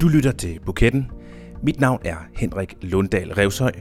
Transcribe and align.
Du 0.00 0.08
lytter 0.08 0.32
til 0.32 0.60
Buketten. 0.66 1.06
Mit 1.62 1.80
navn 1.80 2.00
er 2.04 2.16
Henrik 2.36 2.76
Lunddal 2.82 3.32
Revshøj. 3.32 3.72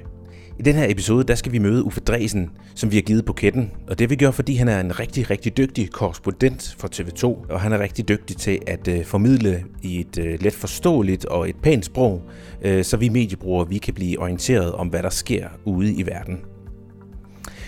I 0.60 0.62
den 0.62 0.76
her 0.76 0.92
episode, 0.92 1.24
der 1.24 1.36
skal 1.36 1.52
vi 1.52 1.60
møde 1.60 1.84
Uffe 1.84 2.00
Dresen, 2.00 2.50
som 2.76 2.92
vi 2.92 2.96
har 2.96 3.02
givet 3.02 3.26
buketten. 3.26 3.72
Og 3.88 4.00
det 4.00 4.10
vi 4.10 4.16
gør, 4.16 4.32
fordi 4.32 4.56
han 4.56 4.68
er 4.68 4.80
en 4.80 5.00
rigtig, 5.00 5.30
rigtig 5.30 5.58
dygtig 5.58 5.92
korrespondent 5.92 6.76
for 6.80 6.88
TV2, 6.88 7.24
og 7.26 7.62
han 7.62 7.72
er 7.74 7.80
rigtig 7.80 8.10
dygtig 8.10 8.38
til 8.38 8.60
at 8.68 8.88
øh, 8.88 9.06
formidle 9.06 9.64
i 9.82 10.00
et 10.00 10.18
øh, 10.18 10.40
let 10.42 10.54
forståeligt 10.54 11.26
og 11.26 11.50
et 11.50 11.56
pænt 11.64 11.86
sprog, 11.86 12.22
øh, 12.62 12.84
så 12.84 12.98
vi 12.98 13.10
mediebrugere 13.10 13.70
vi 13.70 13.78
kan 13.78 13.94
blive 13.94 14.20
orienteret 14.20 14.72
om, 14.72 14.88
hvad 14.88 15.04
der 15.04 15.10
sker 15.10 15.48
ude 15.66 15.94
i 15.94 16.06
verden. 16.06 16.40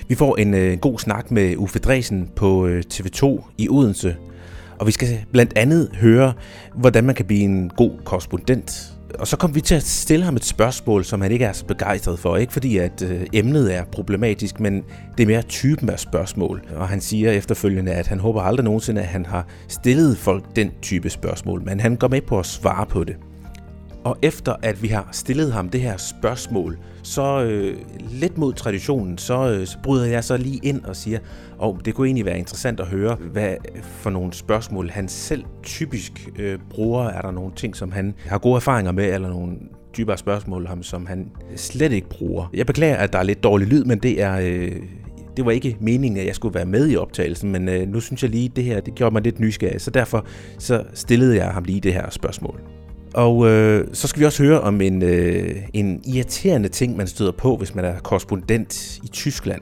Vi 0.07 0.15
får 0.15 0.37
en 0.37 0.53
øh, 0.53 0.77
god 0.77 0.99
snak 0.99 1.31
med 1.31 1.57
Uffe 1.57 1.79
Dresen 1.79 2.29
på 2.35 2.67
øh, 2.67 2.83
TV2 2.93 3.43
i 3.57 3.69
Odense, 3.69 4.15
og 4.81 4.87
vi 4.87 4.91
skal 4.91 5.25
blandt 5.31 5.53
andet 5.55 5.89
høre, 5.93 6.33
hvordan 6.75 7.03
man 7.03 7.15
kan 7.15 7.25
blive 7.25 7.41
en 7.41 7.69
god 7.69 7.91
korrespondent. 8.05 8.93
Og 9.19 9.27
så 9.27 9.37
kom 9.37 9.55
vi 9.55 9.61
til 9.61 9.75
at 9.75 9.83
stille 9.83 10.25
ham 10.25 10.35
et 10.35 10.45
spørgsmål, 10.45 11.05
som 11.05 11.21
han 11.21 11.31
ikke 11.31 11.45
er 11.45 11.53
så 11.53 11.65
begejstret 11.65 12.19
for. 12.19 12.37
Ikke 12.37 12.53
fordi 12.53 12.77
at 12.77 13.01
øh, 13.01 13.27
emnet 13.33 13.75
er 13.75 13.83
problematisk, 13.85 14.59
men 14.59 14.83
det 15.17 15.23
er 15.23 15.27
mere 15.27 15.41
typen 15.41 15.89
af 15.89 15.99
spørgsmål. 15.99 16.61
Og 16.75 16.87
han 16.87 17.01
siger 17.01 17.31
efterfølgende, 17.31 17.91
at 17.91 18.07
han 18.07 18.19
håber 18.19 18.41
aldrig 18.41 18.63
nogensinde, 18.63 19.01
at 19.01 19.07
han 19.07 19.25
har 19.25 19.47
stillet 19.67 20.17
folk 20.17 20.55
den 20.55 20.71
type 20.81 21.09
spørgsmål. 21.09 21.63
Men 21.65 21.79
han 21.79 21.95
går 21.95 22.07
med 22.07 22.21
på 22.21 22.39
at 22.39 22.45
svare 22.45 22.85
på 22.85 23.03
det. 23.03 23.15
Og 24.03 24.17
efter 24.21 24.55
at 24.63 24.83
vi 24.83 24.87
har 24.87 25.09
stillet 25.11 25.53
ham 25.53 25.69
det 25.69 25.81
her 25.81 25.97
spørgsmål, 25.97 26.77
så 27.03 27.43
øh, 27.43 27.77
lidt 28.09 28.37
mod 28.37 28.53
traditionen, 28.53 29.17
så, 29.17 29.51
øh, 29.51 29.67
så 29.67 29.77
bryder 29.83 30.05
jeg 30.05 30.23
så 30.23 30.37
lige 30.37 30.59
ind 30.63 30.83
og 30.83 30.95
siger, 30.95 31.19
og 31.57 31.69
oh, 31.69 31.79
det 31.85 31.93
kunne 31.93 32.07
egentlig 32.07 32.25
være 32.25 32.37
interessant 32.37 32.79
at 32.79 32.87
høre, 32.87 33.15
hvad 33.15 33.55
for 33.83 34.09
nogle 34.09 34.33
spørgsmål 34.33 34.89
han 34.89 35.07
selv 35.07 35.43
typisk 35.63 36.29
øh, 36.39 36.59
bruger. 36.69 37.03
Er 37.03 37.21
der 37.21 37.31
nogle 37.31 37.51
ting, 37.55 37.75
som 37.75 37.91
han 37.91 38.13
har 38.25 38.37
gode 38.37 38.55
erfaringer 38.55 38.91
med, 38.91 39.13
eller 39.13 39.29
nogle 39.29 39.57
dybere 39.97 40.17
spørgsmål, 40.17 40.67
ham, 40.67 40.83
som 40.83 41.05
han 41.05 41.31
slet 41.55 41.91
ikke 41.91 42.09
bruger. 42.09 42.49
Jeg 42.53 42.65
beklager, 42.65 42.95
at 42.95 43.13
der 43.13 43.19
er 43.19 43.23
lidt 43.23 43.43
dårlig 43.43 43.67
lyd, 43.67 43.83
men 43.83 43.99
det 43.99 44.21
er... 44.21 44.39
Øh, 44.39 44.81
det 45.37 45.45
var 45.45 45.51
ikke 45.51 45.77
meningen, 45.79 46.19
at 46.19 46.25
jeg 46.25 46.35
skulle 46.35 46.55
være 46.55 46.65
med 46.65 46.89
i 46.89 46.95
optagelsen, 46.95 47.51
men 47.51 47.69
øh, 47.69 47.87
nu 47.87 47.99
synes 47.99 48.23
jeg 48.23 48.31
lige, 48.31 48.49
det 48.55 48.63
her 48.63 48.79
det 48.79 48.95
gjorde 48.95 49.13
mig 49.13 49.21
lidt 49.21 49.39
nysgerrig, 49.39 49.81
så 49.81 49.91
derfor 49.91 50.25
så 50.59 50.83
stillede 50.93 51.35
jeg 51.35 51.47
ham 51.47 51.63
lige 51.63 51.81
det 51.81 51.93
her 51.93 52.09
spørgsmål. 52.09 52.70
Og 53.13 53.47
øh, 53.47 53.87
så 53.93 54.07
skal 54.07 54.19
vi 54.19 54.25
også 54.25 54.43
høre 54.43 54.61
om 54.61 54.81
en, 54.81 55.03
øh, 55.03 55.55
en 55.73 56.01
irriterende 56.05 56.69
ting, 56.69 56.97
man 56.97 57.07
støder 57.07 57.31
på, 57.31 57.55
hvis 57.55 57.75
man 57.75 57.85
er 57.85 57.99
korrespondent 57.99 58.99
i 59.03 59.07
Tyskland. 59.07 59.61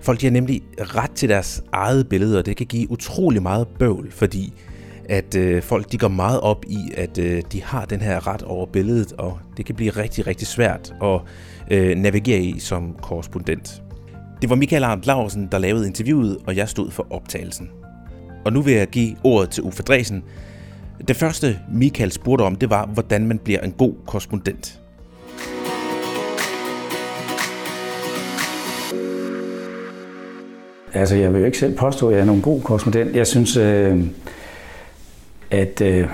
Folk 0.00 0.20
de 0.20 0.26
har 0.26 0.30
nemlig 0.30 0.62
ret 0.78 1.10
til 1.10 1.28
deres 1.28 1.62
eget 1.72 2.08
billede, 2.08 2.38
og 2.38 2.46
det 2.46 2.56
kan 2.56 2.66
give 2.66 2.90
utrolig 2.90 3.42
meget 3.42 3.68
bøvl, 3.78 4.10
fordi 4.10 4.52
at 5.08 5.36
øh, 5.36 5.62
folk 5.62 5.92
de 5.92 5.98
går 5.98 6.08
meget 6.08 6.40
op 6.40 6.64
i, 6.68 6.92
at 6.96 7.18
øh, 7.18 7.42
de 7.52 7.62
har 7.62 7.84
den 7.84 8.00
her 8.00 8.26
ret 8.26 8.42
over 8.42 8.66
billedet, 8.66 9.12
og 9.12 9.38
det 9.56 9.66
kan 9.66 9.74
blive 9.74 9.90
rigtig, 9.90 10.26
rigtig 10.26 10.46
svært 10.46 10.94
at 11.02 11.20
øh, 11.70 11.96
navigere 11.96 12.40
i 12.40 12.58
som 12.58 12.96
korrespondent. 13.02 13.82
Det 14.42 14.50
var 14.50 14.56
Michael 14.56 14.84
Arndt 14.84 15.06
Larsen, 15.06 15.48
der 15.52 15.58
lavede 15.58 15.86
interviewet, 15.86 16.38
og 16.46 16.56
jeg 16.56 16.68
stod 16.68 16.90
for 16.90 17.06
optagelsen. 17.10 17.70
Og 18.44 18.52
nu 18.52 18.62
vil 18.62 18.74
jeg 18.74 18.88
give 18.88 19.16
ordet 19.24 19.50
til 19.50 19.62
Uffe 19.62 19.82
Dresen, 19.82 20.22
det 21.08 21.16
første, 21.16 21.58
Michael 21.72 22.12
spurgte 22.12 22.42
om, 22.42 22.56
det 22.56 22.70
var, 22.70 22.86
hvordan 22.86 23.26
man 23.26 23.38
bliver 23.38 23.60
en 23.60 23.72
god 23.72 23.94
korrespondent. 24.06 24.80
Altså, 30.94 31.16
jeg 31.16 31.32
vil 31.32 31.38
jo 31.40 31.46
ikke 31.46 31.58
selv 31.58 31.76
påstå, 31.76 32.08
at 32.08 32.14
jeg 32.14 32.20
er 32.20 32.24
nogen 32.24 32.42
god 32.42 32.62
korrespondent. 32.62 33.16
Jeg 33.16 33.26
synes, 33.26 33.56
øh, 33.56 34.04
at, 35.50 35.80
øh, 35.80 36.08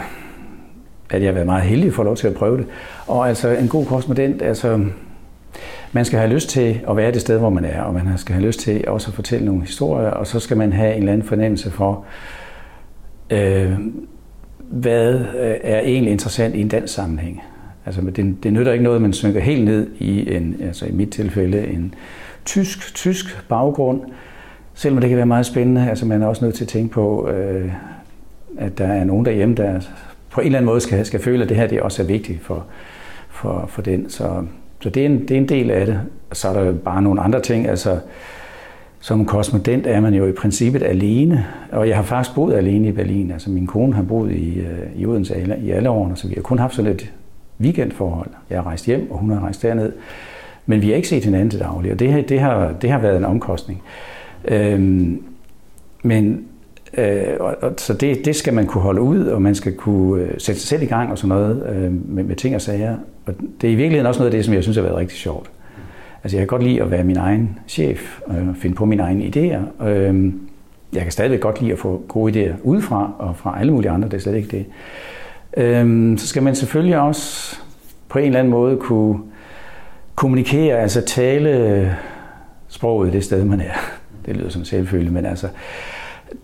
at 1.10 1.22
jeg 1.22 1.28
har 1.28 1.32
været 1.32 1.46
meget 1.46 1.62
heldig 1.62 1.94
for 1.94 2.04
lov 2.04 2.16
til 2.16 2.26
at 2.26 2.34
prøve 2.34 2.58
det. 2.58 2.66
Og 3.06 3.28
altså, 3.28 3.48
en 3.48 3.68
god 3.68 3.86
korrespondent, 3.86 4.42
altså, 4.42 4.84
man 5.92 6.04
skal 6.04 6.18
have 6.18 6.32
lyst 6.32 6.48
til 6.48 6.80
at 6.88 6.96
være 6.96 7.12
det 7.12 7.20
sted, 7.20 7.38
hvor 7.38 7.50
man 7.50 7.64
er, 7.64 7.82
og 7.82 7.94
man 7.94 8.18
skal 8.18 8.34
have 8.34 8.46
lyst 8.46 8.60
til 8.60 8.84
også 8.88 9.08
at 9.08 9.14
fortælle 9.14 9.46
nogle 9.46 9.62
historier, 9.62 10.10
og 10.10 10.26
så 10.26 10.40
skal 10.40 10.56
man 10.56 10.72
have 10.72 10.92
en 10.92 10.98
eller 10.98 11.12
anden 11.12 11.28
fornemmelse 11.28 11.70
for, 11.70 12.04
øh, 13.30 13.72
hvad 14.68 15.14
øh, 15.14 15.56
er 15.62 15.80
egentlig 15.80 16.12
interessant 16.12 16.54
i 16.54 16.60
en 16.60 16.68
dansk 16.68 16.94
sammenhæng. 16.94 17.42
Altså, 17.86 18.00
det, 18.00 18.36
det 18.42 18.52
nytter 18.52 18.72
ikke 18.72 18.84
noget, 18.84 18.96
at 18.96 19.02
man 19.02 19.12
synker 19.12 19.40
helt 19.40 19.64
ned 19.64 19.86
i 19.98 20.34
en, 20.34 20.56
altså 20.60 20.86
i 20.86 20.92
mit 20.92 21.10
tilfælde, 21.10 21.66
en 21.66 21.94
tysk, 22.44 22.94
tysk 22.94 23.48
baggrund, 23.48 24.00
selvom 24.74 25.00
det 25.00 25.08
kan 25.08 25.16
være 25.16 25.26
meget 25.26 25.46
spændende. 25.46 25.88
Altså, 25.88 26.06
man 26.06 26.22
er 26.22 26.26
også 26.26 26.44
nødt 26.44 26.54
til 26.54 26.64
at 26.64 26.68
tænke 26.68 26.92
på, 26.94 27.28
øh, 27.28 27.72
at 28.58 28.78
der 28.78 28.86
er 28.86 29.04
nogen 29.04 29.24
derhjemme, 29.24 29.54
der 29.54 29.80
på 30.30 30.40
en 30.40 30.46
eller 30.46 30.58
anden 30.58 30.66
måde 30.66 30.80
skal, 30.80 31.06
skal 31.06 31.20
føle, 31.20 31.42
at 31.42 31.48
det 31.48 31.56
her 31.56 31.66
det 31.66 31.80
også 31.80 32.02
er 32.02 32.06
vigtigt 32.06 32.42
for, 32.42 32.66
for, 33.28 33.66
for 33.68 33.82
den. 33.82 34.10
Så, 34.10 34.44
så 34.80 34.90
det, 34.90 35.02
er 35.02 35.06
en, 35.06 35.20
det 35.20 35.30
er 35.30 35.36
en 35.36 35.48
del 35.48 35.70
af 35.70 35.86
det. 35.86 36.00
Og 36.30 36.36
så 36.36 36.48
er 36.48 36.64
der 36.64 36.72
bare 36.72 37.02
nogle 37.02 37.20
andre 37.20 37.40
ting. 37.40 37.68
Altså, 37.68 37.98
som 39.00 39.26
korrespondent 39.26 39.86
er 39.86 40.00
man 40.00 40.14
jo 40.14 40.26
i 40.26 40.32
princippet 40.32 40.82
alene, 40.82 41.46
og 41.72 41.88
jeg 41.88 41.96
har 41.96 42.02
faktisk 42.02 42.34
boet 42.34 42.54
alene 42.54 42.88
i 42.88 42.92
Berlin. 42.92 43.30
Altså 43.30 43.50
min 43.50 43.66
kone 43.66 43.94
har 43.94 44.02
boet 44.02 44.32
i, 44.32 44.58
øh, 44.58 45.00
i 45.00 45.06
Odense 45.06 45.56
i 45.62 45.70
alle 45.70 45.90
årene, 45.90 46.16
så 46.16 46.28
vi 46.28 46.34
har 46.34 46.42
kun 46.42 46.58
haft 46.58 46.74
sådan 46.74 46.90
et 46.90 47.12
weekendforhold. 47.60 48.30
Jeg 48.50 48.58
har 48.58 48.66
rejst 48.66 48.86
hjem, 48.86 49.10
og 49.10 49.18
hun 49.18 49.30
har 49.30 49.40
rejst 49.40 49.62
derned. 49.62 49.92
Men 50.66 50.82
vi 50.82 50.88
har 50.88 50.96
ikke 50.96 51.08
set 51.08 51.24
hinanden 51.24 51.50
til 51.50 51.60
daglig, 51.60 51.92
og 51.92 51.98
det, 51.98 52.12
her, 52.12 52.22
det, 52.22 52.40
har, 52.40 52.72
det 52.82 52.90
har 52.90 52.98
været 52.98 53.16
en 53.16 53.24
omkostning. 53.24 53.82
Øhm, 54.44 55.22
men 56.02 56.44
øh, 56.98 57.22
og, 57.40 57.74
så 57.76 57.94
det, 57.94 58.24
det 58.24 58.36
skal 58.36 58.54
man 58.54 58.66
kunne 58.66 58.82
holde 58.82 59.00
ud, 59.00 59.26
og 59.26 59.42
man 59.42 59.54
skal 59.54 59.74
kunne 59.74 60.22
øh, 60.22 60.30
sætte 60.38 60.60
sig 60.60 60.68
selv 60.68 60.82
i 60.82 60.86
gang 60.86 61.10
og 61.10 61.18
sådan 61.18 61.28
noget 61.28 61.66
øh, 61.68 61.92
med, 62.14 62.24
med 62.24 62.36
ting 62.36 62.54
og 62.54 62.60
sager. 62.60 62.96
Og 63.26 63.34
det 63.60 63.68
er 63.68 63.72
i 63.72 63.76
virkeligheden 63.76 64.06
også 64.06 64.20
noget 64.20 64.32
af 64.32 64.36
det, 64.36 64.44
som 64.44 64.54
jeg 64.54 64.62
synes 64.62 64.76
har 64.76 64.84
været 64.84 64.96
rigtig 64.96 65.18
sjovt. 65.18 65.50
Altså 66.26 66.36
jeg 66.36 66.40
kan 66.40 66.46
godt 66.58 66.62
lide 66.62 66.82
at 66.82 66.90
være 66.90 67.04
min 67.04 67.16
egen 67.16 67.58
chef, 67.68 68.20
og 68.26 68.36
øh, 68.36 68.54
finde 68.54 68.76
på 68.76 68.84
mine 68.84 69.02
egne 69.02 69.24
idéer. 69.24 69.84
Øh, 69.86 70.32
jeg 70.92 71.02
kan 71.02 71.12
stadigvæk 71.12 71.40
godt 71.40 71.60
lide 71.60 71.72
at 71.72 71.78
få 71.78 72.02
gode 72.08 72.32
idéer 72.32 72.54
udefra, 72.62 73.12
og 73.18 73.36
fra 73.36 73.60
alle 73.60 73.72
mulige 73.72 73.90
andre, 73.90 74.08
det 74.08 74.14
er 74.14 74.18
slet 74.18 74.34
ikke 74.34 74.48
det. 74.48 74.66
Øh, 75.56 76.18
så 76.18 76.26
skal 76.26 76.42
man 76.42 76.54
selvfølgelig 76.54 76.98
også 76.98 77.56
på 78.08 78.18
en 78.18 78.24
eller 78.24 78.38
anden 78.38 78.50
måde 78.50 78.76
kunne 78.76 79.18
kommunikere, 80.14 80.78
altså 80.78 81.00
tale 81.00 81.96
sproget 82.68 83.12
det 83.12 83.24
sted, 83.24 83.44
man 83.44 83.60
er. 83.60 83.74
Det 84.26 84.36
lyder 84.36 84.48
som 84.48 84.64
selvfølgelig, 84.64 85.12
men 85.12 85.26
altså, 85.26 85.48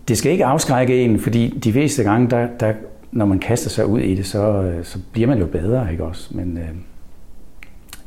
det 0.07 0.17
skal 0.17 0.31
ikke 0.31 0.45
afskrække 0.45 1.01
en, 1.01 1.19
fordi 1.19 1.59
de 1.63 1.71
fleste 1.71 2.03
gange, 2.03 2.29
der, 2.29 2.47
der, 2.59 2.73
når 3.11 3.25
man 3.25 3.39
kaster 3.39 3.69
sig 3.69 3.85
ud 3.85 3.99
i 3.99 4.15
det, 4.15 4.25
så, 4.25 4.61
øh, 4.61 4.83
så 4.83 4.99
bliver 5.11 5.27
man 5.27 5.39
jo 5.39 5.45
bedre, 5.45 5.91
ikke 5.91 6.03
også? 6.03 6.29
Men 6.31 6.57
øh, 6.57 6.69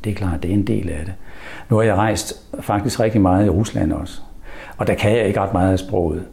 det 0.07 0.13
er 0.13 0.17
klart, 0.17 0.43
det 0.43 0.49
er 0.49 0.53
en 0.53 0.67
del 0.67 0.89
af 0.89 1.05
det. 1.05 1.13
Nu 1.69 1.75
har 1.75 1.83
jeg 1.83 1.95
rejst 1.95 2.33
faktisk 2.59 2.99
rigtig 2.99 3.21
meget 3.21 3.45
i 3.45 3.49
Rusland 3.49 3.93
også, 3.93 4.21
og 4.77 4.87
der 4.87 4.93
kan 4.93 5.11
jeg 5.11 5.27
ikke 5.27 5.39
ret 5.39 5.53
meget 5.53 5.71
af 5.71 5.79
sproget. 5.79 6.23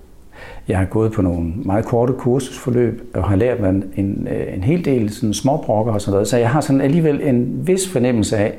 Jeg 0.69 0.79
har 0.79 0.85
gået 0.85 1.13
på 1.13 1.23
nogle 1.23 1.53
meget 1.57 1.85
korte 1.85 2.13
kursusforløb 2.13 3.11
og 3.15 3.25
har 3.25 3.37
lært 3.37 3.61
mig 3.61 3.83
en, 3.97 4.29
øh, 4.31 4.55
en 4.55 4.65
hel 4.65 4.85
del 4.85 5.11
sådan 5.11 5.35
småbrokker 5.35 5.93
og 5.93 6.01
sådan 6.01 6.13
noget, 6.13 6.29
så 6.29 6.37
jeg 6.37 6.51
har 6.51 6.61
sådan 6.61 6.81
alligevel 6.81 7.21
en 7.23 7.67
vis 7.67 7.89
fornemmelse 7.93 8.37
af, 8.37 8.55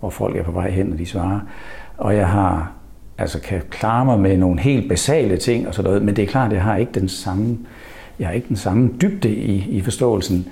hvor 0.00 0.10
folk 0.10 0.36
er 0.36 0.42
på 0.42 0.52
vej 0.52 0.70
hen, 0.70 0.86
når 0.86 0.96
de 0.96 1.06
svarer. 1.06 1.40
Og 1.98 2.16
jeg 2.16 2.28
har 2.28 2.72
altså 3.18 3.40
kan 3.40 3.62
klare 3.70 4.04
mig 4.04 4.20
med 4.20 4.36
nogle 4.36 4.60
helt 4.60 4.88
basale 4.88 5.36
ting 5.36 5.68
og 5.68 5.74
sådan 5.74 5.88
noget, 5.88 6.02
men 6.02 6.16
det 6.16 6.22
er 6.22 6.26
klart, 6.26 6.50
at 6.50 6.56
jeg 6.56 6.64
har 6.64 6.76
ikke 6.76 6.92
den 7.00 7.08
samme, 7.08 7.58
jeg 8.18 8.26
har 8.26 8.34
ikke 8.34 8.48
den 8.48 8.56
samme 8.56 8.90
dybde 9.02 9.34
i, 9.34 9.66
i 9.70 9.80
forståelsen. 9.80 10.46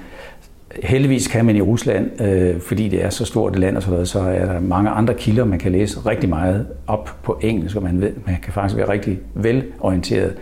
Heldigvis 0.82 1.28
kan 1.28 1.44
man 1.44 1.56
i 1.56 1.60
Rusland, 1.60 2.20
øh, 2.22 2.60
fordi 2.60 2.88
det 2.88 3.04
er 3.04 3.10
så 3.10 3.24
stort 3.24 3.52
et 3.52 3.58
land 3.58 3.76
og 3.76 3.82
sådan 3.82 3.92
noget, 3.92 4.08
så 4.08 4.20
er 4.20 4.46
der 4.46 4.60
mange 4.60 4.90
andre 4.90 5.14
kilder, 5.14 5.44
man 5.44 5.58
kan 5.58 5.72
læse 5.72 6.00
rigtig 6.00 6.28
meget 6.28 6.66
op 6.86 7.10
på 7.22 7.38
engelsk, 7.42 7.76
og 7.76 7.82
man, 7.82 8.00
ved, 8.00 8.12
man 8.26 8.36
kan 8.42 8.52
faktisk 8.52 8.76
være 8.76 8.88
rigtig 8.88 9.18
velorienteret. 9.34 10.34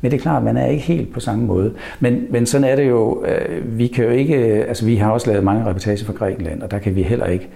Men 0.00 0.10
det 0.10 0.16
er 0.16 0.22
klart, 0.22 0.42
man 0.42 0.56
er 0.56 0.66
ikke 0.66 0.84
helt 0.84 1.12
på 1.12 1.20
samme 1.20 1.44
måde. 1.44 1.72
Men, 2.00 2.26
men 2.30 2.46
sådan 2.46 2.64
er 2.64 2.76
det 2.76 2.88
jo. 2.88 3.24
Øh, 3.24 3.78
vi 3.78 3.86
kan 3.86 4.04
jo 4.04 4.10
ikke, 4.10 4.34
øh, 4.34 4.68
altså 4.68 4.84
vi 4.86 4.96
har 4.96 5.10
også 5.10 5.30
lavet 5.30 5.44
mange 5.44 5.66
reportager 5.66 6.04
fra 6.04 6.12
Grækenland, 6.12 6.62
og 6.62 6.70
der 6.70 6.78
kan 6.78 6.96
vi 6.96 7.02
heller 7.02 7.26
ikke 7.26 7.48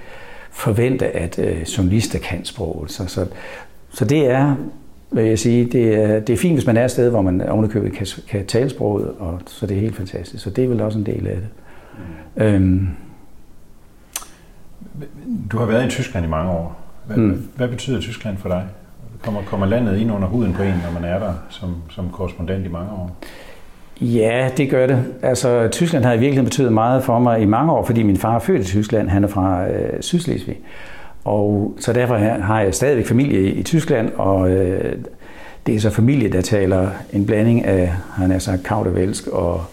forvente, 0.51 1.07
at 1.07 1.39
øh, 1.39 1.63
journalister 1.63 2.19
kan 2.19 2.45
sproget. 2.45 2.91
Så, 2.91 3.07
så, 3.07 3.27
så 3.91 4.05
det 4.05 4.31
er, 4.31 4.55
vil 5.11 5.25
jeg 5.25 5.39
sige, 5.39 5.65
det 5.65 5.95
er, 5.95 6.21
det 6.21 6.33
er 6.33 6.37
fint, 6.37 6.55
hvis 6.55 6.67
man 6.67 6.77
er 6.77 6.85
et 6.85 6.91
sted, 6.91 7.11
hvor 7.11 7.23
man 7.23 7.49
ovenikøbet 7.49 7.93
kan, 7.93 8.07
kan 8.29 8.47
tale 8.47 8.71
sproget, 8.71 9.11
og 9.19 9.41
så 9.47 9.67
det 9.67 9.77
er 9.77 9.81
helt 9.81 9.97
fantastisk. 9.97 10.45
Så 10.45 10.51
det 10.51 10.65
er 10.65 10.69
vel 10.69 10.81
også 10.81 10.99
en 10.99 11.07
del 11.07 11.27
af 11.27 11.37
det. 11.37 11.49
Mm. 12.37 12.43
Øhm. 12.43 12.89
Du 15.53 15.59
har 15.59 15.67
været 15.67 15.87
i 15.87 15.89
Tyskland 15.89 16.27
i 16.27 16.29
mange 16.29 16.51
år. 16.51 16.81
Hvad, 17.07 17.17
mm. 17.17 17.49
hvad 17.57 17.69
betyder 17.69 18.01
Tyskland 18.01 18.37
for 18.37 18.49
dig? 18.49 18.67
Kommer, 19.23 19.43
kommer 19.43 19.67
landet 19.67 19.97
ind 19.97 20.13
under 20.13 20.29
huden 20.29 20.53
på 20.53 20.63
en, 20.63 20.75
når 20.85 21.01
man 21.01 21.11
er 21.11 21.19
der 21.19 21.33
som, 21.49 21.75
som 21.91 22.11
korrespondent 22.11 22.67
i 22.67 22.69
mange 22.69 22.91
år? 22.91 23.17
Ja, 24.01 24.51
det 24.57 24.71
gør 24.71 24.87
det. 24.87 25.05
Altså, 25.23 25.69
Tyskland 25.73 26.05
har 26.05 26.13
i 26.13 26.19
virkeligheden 26.19 26.45
betydet 26.45 26.73
meget 26.73 27.05
for 27.05 27.19
mig 27.19 27.41
i 27.41 27.45
mange 27.45 27.73
år, 27.73 27.85
fordi 27.85 28.03
min 28.03 28.17
far 28.17 28.35
er 28.35 28.39
født 28.39 28.61
i 28.61 28.65
Tyskland. 28.65 29.09
Han 29.09 29.25
er 29.25 29.29
fra 29.29 29.69
øh, 29.69 30.03
Sydslesvig. 30.03 30.59
Og 31.25 31.75
så 31.81 31.93
derfor 31.93 32.17
har 32.17 32.61
jeg 32.61 32.75
stadigvæk 32.75 33.07
familie 33.07 33.53
i, 33.55 33.63
Tyskland, 33.63 34.13
og 34.17 34.51
øh, 34.51 34.97
det 35.67 35.75
er 35.75 35.81
så 35.81 35.91
familie, 35.91 36.29
der 36.29 36.41
taler 36.41 36.89
en 37.13 37.27
blanding 37.27 37.65
af, 37.65 37.93
han 38.13 38.33
er 38.33 38.39
sagt, 38.39 38.63
kaudervelsk 38.63 39.27
og 39.27 39.65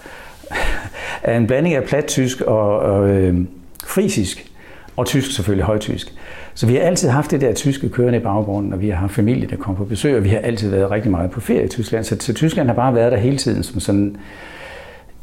af 1.23 1.37
en 1.37 1.47
blanding 1.47 1.75
af 1.75 1.83
plattysk 1.83 2.41
og, 2.41 2.79
og 2.79 3.09
øh, 3.09 3.37
frisisk, 3.83 4.51
og 4.95 5.05
tysk 5.05 5.35
selvfølgelig, 5.35 5.65
højtysk. 5.65 6.13
Så 6.53 6.67
vi 6.67 6.75
har 6.75 6.81
altid 6.81 7.09
haft 7.09 7.31
det 7.31 7.41
der 7.41 7.53
tyske 7.53 7.89
kørende 7.89 8.19
i 8.19 8.21
baggrunden, 8.21 8.73
og 8.73 8.81
vi 8.81 8.89
har 8.89 8.95
haft 8.95 9.13
familie, 9.13 9.47
der 9.47 9.55
kom 9.55 9.75
på 9.75 9.85
besøg, 9.85 10.17
og 10.17 10.23
vi 10.23 10.29
har 10.29 10.39
altid 10.39 10.69
været 10.69 10.91
rigtig 10.91 11.11
meget 11.11 11.31
på 11.31 11.41
ferie 11.41 11.63
i 11.63 11.67
Tyskland. 11.67 12.03
Så, 12.03 12.17
så 12.19 12.33
Tyskland 12.33 12.67
har 12.67 12.75
bare 12.75 12.95
været 12.95 13.11
der 13.11 13.17
hele 13.17 13.37
tiden 13.37 13.63
som 13.63 13.79
sådan 13.79 14.15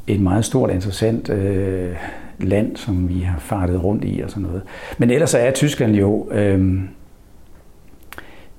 et 0.07 0.21
meget 0.21 0.45
stort, 0.45 0.71
interessant 0.71 1.31
øh, 1.31 1.97
land, 2.41 2.77
som 2.77 3.09
vi 3.09 3.21
har 3.21 3.39
fartet 3.39 3.85
rundt 3.85 4.05
i 4.07 4.21
og 4.25 4.31
sådan 4.31 4.43
noget. 4.43 4.63
Men 4.99 5.11
ellers 5.11 5.35
er 5.35 5.51
Tyskland 5.51 5.95
jo... 5.95 6.29
Øh, 6.33 6.81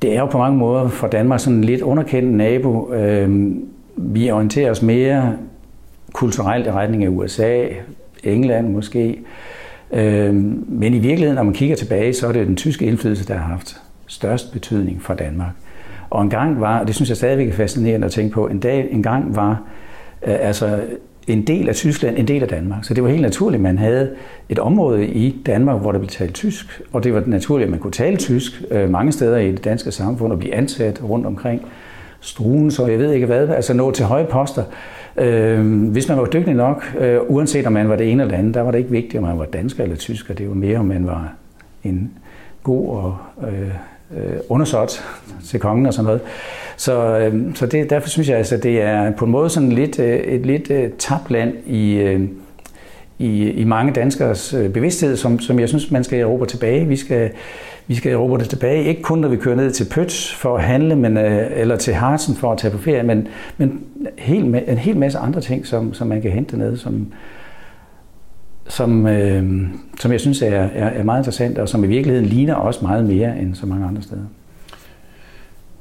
det 0.01 0.15
er 0.15 0.19
jo 0.19 0.25
på 0.25 0.37
mange 0.37 0.57
måder 0.57 0.87
for 0.87 1.07
Danmark 1.07 1.39
sådan 1.39 1.57
en 1.57 1.63
lidt 1.63 1.81
underkendt 1.81 2.33
nabo. 2.33 2.93
Øh, 2.93 3.55
vi 3.97 4.31
orienterer 4.31 4.71
os 4.71 4.81
mere 4.81 5.37
kulturelt 6.15 6.67
i 6.67 6.71
retning 6.71 7.03
af 7.03 7.09
USA, 7.09 7.65
England 8.23 8.69
måske. 8.69 9.19
Øhm, 9.91 10.65
men 10.67 10.93
i 10.93 10.99
virkeligheden, 10.99 11.35
når 11.35 11.43
man 11.43 11.53
kigger 11.53 11.75
tilbage, 11.75 12.13
så 12.13 12.27
er 12.27 12.31
det 12.31 12.47
den 12.47 12.55
tyske 12.55 12.85
indflydelse, 12.85 13.27
der 13.27 13.33
har 13.33 13.47
haft 13.47 13.81
størst 14.07 14.51
betydning 14.51 15.01
for 15.01 15.13
Danmark. 15.13 15.51
Og 16.09 16.21
en 16.21 16.29
gang 16.29 16.61
var, 16.61 16.79
og 16.79 16.87
det 16.87 16.95
synes 16.95 17.09
jeg 17.09 17.17
stadigvæk 17.17 17.47
er 17.47 17.53
fascinerende 17.53 18.05
at 18.05 18.11
tænke 18.11 18.33
på, 18.33 18.47
en, 18.47 18.59
dag, 18.59 18.87
en 18.91 19.03
gang 19.03 19.35
var 19.35 19.61
øh, 20.27 20.35
altså 20.39 20.79
en 21.27 21.47
del 21.47 21.69
af 21.69 21.75
Tyskland, 21.75 22.17
en 22.17 22.27
del 22.27 22.41
af 22.41 22.47
Danmark. 22.47 22.85
Så 22.85 22.93
det 22.93 23.03
var 23.03 23.09
helt 23.09 23.21
naturligt, 23.21 23.59
at 23.59 23.63
man 23.63 23.77
havde 23.77 24.11
et 24.49 24.59
område 24.59 25.07
i 25.07 25.41
Danmark, 25.45 25.81
hvor 25.81 25.91
der 25.91 25.99
blev 25.99 26.09
talt 26.09 26.33
tysk, 26.33 26.81
og 26.93 27.03
det 27.03 27.13
var 27.13 27.23
naturligt, 27.25 27.65
at 27.65 27.71
man 27.71 27.79
kunne 27.79 27.91
tale 27.91 28.17
tysk 28.17 28.63
øh, 28.71 28.89
mange 28.89 29.11
steder 29.11 29.37
i 29.37 29.51
det 29.51 29.63
danske 29.63 29.91
samfund 29.91 30.33
og 30.33 30.39
blive 30.39 30.55
ansat 30.55 31.03
rundt 31.03 31.25
omkring 31.25 31.61
struen, 32.25 32.71
så 32.71 32.87
jeg 32.87 32.99
ved 32.99 33.11
ikke 33.11 33.25
hvad, 33.25 33.49
altså 33.49 33.73
nå 33.73 33.91
til 33.91 34.05
høje 34.05 34.25
poster. 34.25 34.63
Øh, 35.17 35.91
hvis 35.91 36.09
man 36.09 36.17
var 36.17 36.25
dygtig 36.25 36.53
nok, 36.53 36.95
øh, 36.99 37.19
uanset 37.27 37.67
om 37.67 37.73
man 37.73 37.89
var 37.89 37.95
det 37.95 38.11
ene 38.11 38.23
eller 38.23 38.35
det 38.35 38.39
andet, 38.39 38.53
der 38.53 38.61
var 38.61 38.71
det 38.71 38.77
ikke 38.77 38.91
vigtigt, 38.91 39.15
om 39.15 39.23
man 39.23 39.39
var 39.39 39.45
dansker 39.45 39.83
eller 39.83 39.95
tysker. 39.95 40.33
Det 40.33 40.47
var 40.47 40.55
mere, 40.55 40.77
om 40.77 40.85
man 40.85 41.07
var 41.07 41.33
en 41.83 42.11
god 42.63 42.89
og 42.89 43.17
øh, 43.47 43.69
øh, 44.17 44.37
undersåt 44.49 45.03
til 45.45 45.59
kongen 45.59 45.85
og 45.85 45.93
sådan 45.93 46.05
noget. 46.05 46.21
Så, 46.77 47.17
øh, 47.17 47.55
så 47.55 47.65
det, 47.65 47.89
derfor 47.89 48.09
synes 48.09 48.27
jeg, 48.27 48.35
at 48.35 48.39
altså, 48.39 48.57
det 48.57 48.81
er 48.81 49.11
på 49.11 49.25
en 49.25 49.31
måde 49.31 49.49
sådan 49.49 49.71
lidt, 49.71 49.99
øh, 49.99 50.19
et 50.19 50.45
lidt 50.45 50.71
øh, 50.71 50.89
tabt 50.97 51.31
land 51.31 51.53
i, 51.65 51.93
øh, 51.93 52.21
i, 53.19 53.49
i 53.49 53.63
mange 53.63 53.93
danskers 53.93 54.53
øh, 54.53 54.69
bevidsthed, 54.69 55.15
som, 55.15 55.39
som 55.39 55.59
jeg 55.59 55.69
synes, 55.69 55.91
man 55.91 56.03
skal 56.03 56.19
erobre 56.19 56.45
tilbage. 56.45 56.87
Vi 56.87 56.95
skal, 56.95 57.31
vi 57.87 57.95
skal 57.95 58.11
erobre 58.11 58.39
det 58.39 58.49
tilbage, 58.49 58.83
ikke 58.83 59.01
kun 59.01 59.19
når 59.19 59.27
vi 59.27 59.35
kører 59.35 59.55
ned 59.55 59.71
til 59.71 59.87
Pøts 59.91 60.33
for 60.33 60.57
at 60.57 60.63
handle, 60.63 60.95
men, 60.95 61.17
øh, 61.17 61.47
eller 61.51 61.75
til 61.75 61.93
Harsen 61.93 62.35
for 62.35 62.51
at 62.51 62.57
tage 62.57 62.71
på 62.71 62.77
ferie, 62.77 63.03
men, 63.03 63.27
men 63.57 63.83
helt, 64.17 64.45
en 64.45 64.77
hel 64.77 64.97
masse 64.97 65.17
andre 65.17 65.41
ting, 65.41 65.67
som, 65.67 65.93
som 65.93 66.07
man 66.07 66.21
kan 66.21 66.31
hente 66.31 66.57
ned, 66.57 66.77
som, 66.77 67.07
som, 68.67 69.07
øh, 69.07 69.67
som 69.99 70.11
jeg 70.11 70.19
synes 70.19 70.41
er, 70.41 70.47
er, 70.47 70.89
er 70.89 71.03
meget 71.03 71.19
interessant, 71.19 71.57
og 71.57 71.69
som 71.69 71.83
i 71.83 71.87
virkeligheden 71.87 72.25
ligner 72.29 72.53
også 72.53 72.79
meget 72.81 73.05
mere 73.05 73.39
end 73.39 73.55
så 73.55 73.65
mange 73.65 73.87
andre 73.87 74.01
steder. 74.01 74.25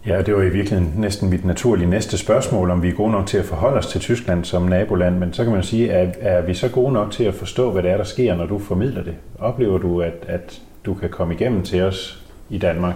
Ja, 0.06 0.22
det 0.22 0.34
var 0.34 0.42
i 0.42 0.48
virkeligheden 0.48 0.92
næsten 0.96 1.30
mit 1.30 1.44
naturlige 1.44 1.90
næste 1.90 2.18
spørgsmål, 2.18 2.70
om 2.70 2.82
vi 2.82 2.88
er 2.88 2.92
gode 2.92 3.10
nok 3.10 3.26
til 3.26 3.38
at 3.38 3.44
forholde 3.44 3.76
os 3.76 3.86
til 3.86 4.00
Tyskland 4.00 4.44
som 4.44 4.62
naboland, 4.62 5.18
men 5.18 5.32
så 5.32 5.44
kan 5.44 5.52
man 5.52 5.62
sige, 5.62 5.90
er, 5.90 6.12
er 6.20 6.42
vi 6.42 6.54
så 6.54 6.68
gode 6.68 6.92
nok 6.92 7.10
til 7.10 7.24
at 7.24 7.34
forstå, 7.34 7.70
hvad 7.70 7.82
det 7.82 7.90
er, 7.90 7.96
der 7.96 8.04
sker, 8.04 8.36
når 8.36 8.46
du 8.46 8.58
formidler 8.58 9.02
det? 9.02 9.14
Oplever 9.38 9.78
du, 9.78 10.00
at, 10.02 10.14
at 10.28 10.62
du 10.86 10.94
kan 10.94 11.08
komme 11.10 11.34
igennem 11.34 11.62
til 11.62 11.82
os 11.82 12.24
i 12.50 12.58
Danmark 12.58 12.94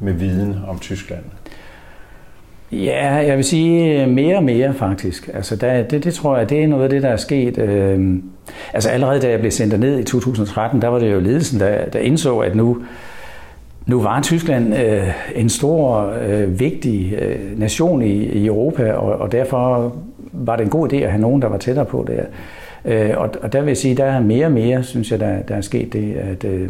med 0.00 0.12
viden 0.12 0.56
om 0.68 0.78
Tyskland? 0.78 1.24
Ja, 2.72 3.14
jeg 3.14 3.36
vil 3.36 3.44
sige 3.44 4.02
øh, 4.02 4.08
mere 4.08 4.36
og 4.36 4.44
mere 4.44 4.74
faktisk. 4.74 5.30
Altså 5.34 5.56
der, 5.56 5.82
det, 5.82 6.04
det 6.04 6.14
tror 6.14 6.36
jeg, 6.36 6.50
det 6.50 6.62
er 6.62 6.66
noget 6.66 6.84
af 6.84 6.90
det, 6.90 7.02
der 7.02 7.08
er 7.08 7.16
sket. 7.16 7.58
Øh, 7.58 8.16
altså 8.72 8.88
allerede 8.90 9.20
da 9.20 9.30
jeg 9.30 9.40
blev 9.40 9.50
sendt 9.50 9.80
ned 9.80 9.98
i 9.98 10.04
2013, 10.04 10.82
der 10.82 10.88
var 10.88 10.98
det 10.98 11.12
jo 11.12 11.20
ledelsen, 11.20 11.60
der, 11.60 11.84
der 11.84 11.98
indså, 11.98 12.38
at 12.38 12.56
nu, 12.56 12.82
nu 13.86 14.02
var 14.02 14.22
Tyskland 14.22 14.76
øh, 14.76 15.08
en 15.34 15.48
stor, 15.48 16.14
øh, 16.28 16.60
vigtig 16.60 17.14
øh, 17.18 17.58
nation 17.58 18.02
i, 18.02 18.24
i 18.24 18.46
Europa, 18.46 18.92
og, 18.92 19.18
og 19.18 19.32
derfor 19.32 19.96
var 20.32 20.56
det 20.56 20.64
en 20.64 20.70
god 20.70 20.92
idé 20.92 20.96
at 20.96 21.10
have 21.10 21.20
nogen, 21.20 21.42
der 21.42 21.48
var 21.48 21.58
tættere 21.58 21.86
på 21.86 22.06
der. 22.08 22.24
Øh, 22.84 23.10
og, 23.16 23.30
og 23.42 23.52
der 23.52 23.60
vil 23.60 23.68
jeg 23.68 23.76
sige, 23.76 23.94
der 23.94 24.04
er 24.04 24.20
mere 24.20 24.46
og 24.46 24.52
mere, 24.52 24.82
synes 24.82 25.10
jeg, 25.10 25.20
der, 25.20 25.42
der 25.42 25.54
er 25.54 25.60
sket 25.60 25.92
det, 25.92 26.14
at, 26.14 26.44
øh, 26.44 26.68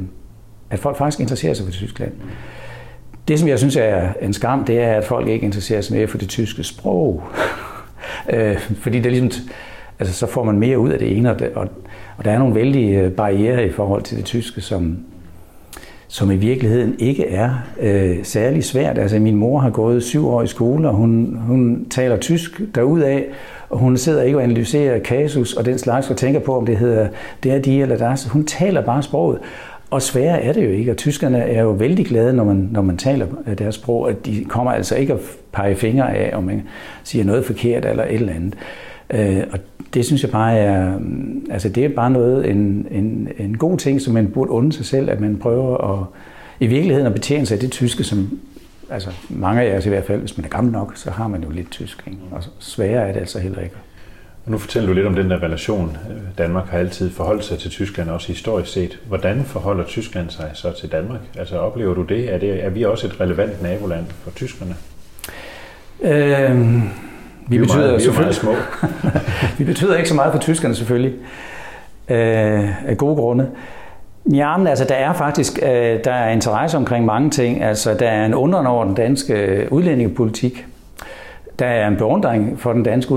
at 0.75 0.81
folk 0.81 0.97
faktisk 0.97 1.21
interesserer 1.21 1.55
sig 1.55 1.65
for 1.65 1.73
Tyskland. 1.73 2.13
Det, 3.29 3.39
som 3.39 3.49
jeg 3.49 3.59
synes 3.59 3.77
er 3.77 4.09
en 4.23 4.33
skam, 4.33 4.65
det 4.65 4.79
er, 4.81 4.93
at 4.93 5.05
folk 5.05 5.29
ikke 5.29 5.45
interesserer 5.45 5.81
sig 5.81 5.97
mere 5.97 6.07
for 6.07 6.19
det 6.19 6.29
tyske 6.29 6.65
sprog. 6.65 7.23
øh, 8.33 8.59
fordi 8.59 8.99
det 8.99 9.07
er 9.07 9.11
ligesom, 9.11 9.49
altså, 9.99 10.15
så 10.15 10.27
får 10.27 10.45
man 10.45 10.59
mere 10.59 10.79
ud 10.79 10.91
af 10.91 10.99
det 10.99 11.17
ene, 11.17 11.31
og, 11.31 11.39
det, 11.39 11.51
og, 11.55 11.69
og 12.17 12.25
der 12.25 12.31
er 12.31 12.39
nogle 12.39 12.55
vældige 12.55 13.01
øh, 13.01 13.13
barriere 13.13 13.67
i 13.67 13.71
forhold 13.71 14.03
til 14.03 14.17
det 14.17 14.25
tyske, 14.25 14.61
som, 14.61 14.99
som 16.09 16.31
i 16.31 16.37
virkeligheden 16.37 16.95
ikke 16.99 17.29
er 17.29 17.51
øh, 17.81 18.17
særlig 18.23 18.65
svært. 18.65 18.99
Altså 18.99 19.19
min 19.19 19.37
mor 19.37 19.59
har 19.59 19.71
gået 19.71 20.03
syv 20.03 20.29
år 20.29 20.43
i 20.43 20.47
skole, 20.47 20.89
og 20.89 20.95
hun, 20.95 21.39
hun 21.47 21.87
taler 21.91 22.17
tysk 22.17 22.61
derudaf, 22.75 23.25
og 23.71 23.79
hun 23.79 23.97
sidder 23.97 24.23
ikke 24.23 24.39
og 24.39 24.43
analyserer 24.43 24.99
kasus 24.99 25.53
og 25.53 25.65
den 25.65 25.79
slags, 25.79 26.11
og 26.11 26.17
tænker 26.17 26.41
på, 26.41 26.57
om 26.57 26.67
det 26.67 26.77
hedder 26.77 27.09
det 27.43 27.53
er 27.53 27.59
de 27.59 27.83
eller 27.83 27.97
der. 27.97 28.15
Så 28.15 28.29
hun 28.29 28.47
taler 28.47 28.81
bare 28.81 29.03
sproget. 29.03 29.39
Og 29.95 30.03
sværere 30.03 30.43
er 30.43 30.53
det 30.53 30.65
jo 30.65 30.71
ikke, 30.71 30.91
og 30.91 30.97
tyskerne 30.97 31.39
er 31.39 31.63
jo 31.63 31.71
vældig 31.71 32.07
glade, 32.07 32.33
når 32.33 32.45
man, 32.45 32.69
når 32.73 32.83
man 32.83 32.97
taler 32.97 33.27
øh, 33.47 33.59
deres 33.59 33.75
sprog, 33.75 34.11
at 34.11 34.27
de 34.27 34.45
kommer 34.45 34.73
altså 34.73 34.97
ikke 34.97 35.13
at 35.13 35.19
pege 35.53 35.77
fingre 35.77 36.17
af, 36.17 36.37
om 36.37 36.45
man 36.45 36.63
siger 37.05 37.25
noget 37.25 37.45
forkert 37.45 37.85
eller 37.85 38.05
et 38.05 38.15
eller 38.15 38.33
andet. 38.33 38.55
Øh, 39.11 39.43
og 39.53 39.59
det 39.95 40.05
synes 40.05 40.23
jeg 40.23 40.31
bare 40.31 40.59
er, 40.59 40.99
mm, 40.99 41.47
altså 41.51 41.69
det 41.69 41.85
er 41.85 41.89
bare 41.89 42.11
noget, 42.11 42.51
en, 42.51 42.87
en, 42.91 43.29
en 43.39 43.59
god 43.59 43.79
ting, 43.79 44.01
som 44.01 44.15
man 44.15 44.29
burde 44.29 44.51
unde 44.51 44.73
sig 44.73 44.85
selv, 44.87 45.11
at 45.11 45.21
man 45.21 45.37
prøver 45.37 46.01
at, 46.01 46.07
i 46.61 46.67
virkeligheden 46.67 47.07
at 47.07 47.15
betjene 47.15 47.47
sig 47.47 47.55
af 47.55 47.61
det 47.61 47.71
tyske, 47.71 48.05
som 48.05 48.39
altså 48.91 49.11
mange 49.29 49.63
af 49.63 49.75
jer 49.75 49.87
i 49.87 49.89
hvert 49.89 50.05
fald, 50.05 50.21
hvis 50.21 50.37
man 50.37 50.45
er 50.45 50.51
gammel 50.51 50.73
nok, 50.73 50.97
så 50.97 51.11
har 51.11 51.29
man 51.29 51.43
jo 51.43 51.51
lidt 51.51 51.71
tysk, 51.71 52.05
ikke? 52.07 52.19
og 52.31 52.43
sværere 52.59 53.09
er 53.09 53.13
det 53.13 53.21
altså 53.21 53.39
heller 53.39 53.61
ikke. 53.61 53.77
Nu 54.47 54.59
fortæller 54.59 54.89
du 54.89 54.95
lidt 54.95 55.07
om 55.07 55.15
den 55.15 55.31
der 55.31 55.43
relation. 55.43 55.97
Danmark 56.39 56.69
har 56.69 56.79
altid 56.79 57.11
forholdt 57.11 57.45
sig 57.45 57.59
til 57.59 57.71
Tyskland, 57.71 58.11
også 58.11 58.29
historisk 58.29 58.73
set. 58.73 58.99
Hvordan 59.09 59.45
forholder 59.45 59.85
Tyskland 59.85 60.31
sig 60.31 60.51
så 60.55 60.73
til 60.81 60.93
Danmark? 60.93 61.21
Altså 61.39 61.59
oplever 61.59 61.95
du 61.95 62.03
det? 62.03 62.35
Er, 62.35 62.39
det, 62.39 62.65
er 62.65 62.71
vi 62.71 62.85
også 62.85 63.07
et 63.07 63.21
relevant 63.21 63.63
naboland 63.63 64.05
for 64.23 64.31
tyskerne? 64.31 64.75
Øhm, 66.03 66.83
vi, 67.49 67.57
vi 67.57 67.59
betyder 67.59 67.91
meget, 67.91 68.07
vi 68.07 68.19
meget 68.19 68.35
små. 68.35 68.55
vi 69.59 69.65
betyder 69.65 69.97
ikke 69.97 70.09
så 70.09 70.15
meget 70.15 70.33
for 70.33 70.41
tyskerne 70.41 70.75
selvfølgelig, 70.75 71.13
øh, 72.09 72.89
af 72.89 72.97
gode 72.97 73.17
grunde. 73.17 73.51
Ja, 74.35 74.57
men 74.57 74.67
altså, 74.67 74.85
der 74.85 74.95
er 74.95 75.13
faktisk 75.13 75.59
øh, 75.63 76.05
der 76.05 76.13
er 76.13 76.31
interesse 76.31 76.77
omkring 76.77 77.05
mange 77.05 77.31
ting. 77.31 77.63
Altså, 77.63 77.95
der 77.95 78.09
er 78.09 78.27
en 78.27 78.35
undren 78.35 78.67
over 78.67 78.85
den 78.85 78.95
danske 78.95 79.69
udlændingepolitik. 79.71 80.67
Der 81.59 81.67
er 81.67 81.89
en 81.89 81.97
beundring 81.97 82.61
for 82.61 82.73
den 82.73 82.83
danske 82.83 83.15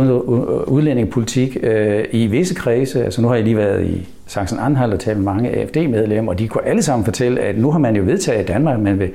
udlændingepolitik 0.67 1.57
øh, 1.63 2.05
i 2.11 2.27
visse 2.27 2.55
kredse. 2.55 3.05
Altså 3.05 3.21
nu 3.21 3.27
har 3.27 3.35
jeg 3.35 3.43
lige 3.43 3.57
været 3.57 3.85
i 3.85 4.07
Sachsen-Anhalt 4.27 4.93
og 4.93 4.99
talt 4.99 5.17
med 5.17 5.25
mange 5.25 5.49
AFD-medlemmer, 5.49 6.31
og 6.31 6.39
de 6.39 6.47
kunne 6.47 6.65
alle 6.65 6.81
sammen 6.81 7.05
fortælle, 7.05 7.41
at 7.41 7.57
nu 7.57 7.71
har 7.71 7.79
man 7.79 7.95
jo 7.95 8.03
vedtaget 8.03 8.43
i 8.43 8.45
Danmark, 8.45 8.75
at 8.75 8.83
man 8.83 8.99
vil 8.99 9.09